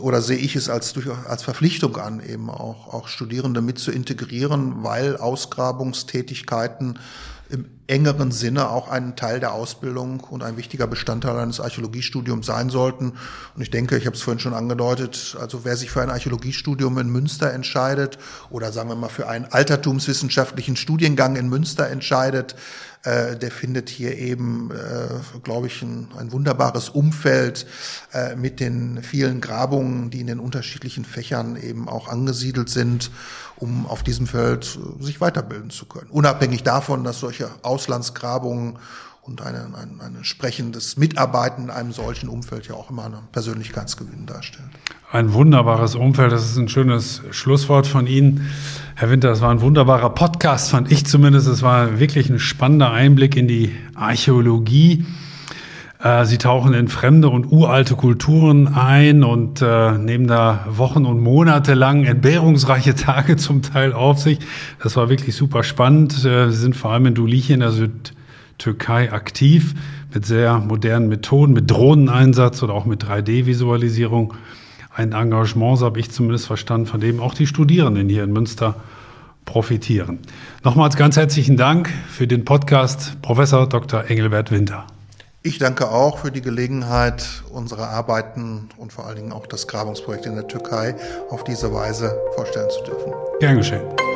[0.00, 0.94] oder sehe ich es als
[1.26, 6.98] als Verpflichtung an, eben auch, auch Studierende mit zu integrieren, weil Ausgrabungstätigkeiten
[7.48, 12.68] im engeren Sinne auch ein Teil der Ausbildung und ein wichtiger Bestandteil eines Archäologiestudiums sein
[12.68, 13.14] sollten.
[13.54, 16.98] Und ich denke, ich habe es vorhin schon angedeutet, also wer sich für ein Archäologiestudium
[16.98, 18.18] in Münster entscheidet
[18.50, 22.54] oder sagen wir mal für einen altertumswissenschaftlichen Studiengang in Münster entscheidet,
[23.04, 27.66] äh, der findet hier eben, äh, glaube ich, ein, ein, wunderbares Umfeld
[28.12, 33.10] äh, mit den vielen Grabungen, die in den unterschiedlichen Fächern eben auch angesiedelt sind,
[33.56, 36.10] um auf diesem Feld äh, sich weiterbilden zu können.
[36.10, 38.76] Unabhängig davon, dass solche Auslandsgrabungen
[39.22, 44.26] und ein, ein, ein entsprechendes Mitarbeiten in einem solchen Umfeld ja auch immer einen Persönlichkeitsgewinn
[44.26, 44.66] darstellt.
[45.12, 48.50] Ein wunderbares Umfeld, das ist ein schönes Schlusswort von Ihnen.
[48.96, 51.46] Herr Winter, das war ein wunderbarer Podcast, fand ich zumindest.
[51.46, 55.06] Es war wirklich ein spannender Einblick in die Archäologie.
[56.02, 61.20] Äh, Sie tauchen in fremde und uralte Kulturen ein und äh, nehmen da Wochen und
[61.20, 64.38] Monate lang entbehrungsreiche Tage zum Teil auf sich.
[64.82, 66.24] Das war wirklich super spannend.
[66.24, 69.74] Äh, Sie sind vor allem in Duliche in der Südtürkei aktiv
[70.14, 74.34] mit sehr modernen Methoden, mit Drohneneinsatz oder auch mit 3D-Visualisierung.
[74.94, 78.74] Ein Engagement, so habe ich zumindest verstanden, von dem auch die Studierenden hier in Münster
[79.44, 80.18] profitieren.
[80.64, 84.10] Nochmals ganz herzlichen Dank für den Podcast, Professor Dr.
[84.10, 84.86] Engelbert Winter.
[85.48, 90.26] Ich danke auch für die Gelegenheit, unsere Arbeiten und vor allen Dingen auch das Grabungsprojekt
[90.26, 90.94] in der Türkei
[91.30, 93.14] auf diese Weise vorstellen zu dürfen.
[93.40, 94.07] Gern geschehen.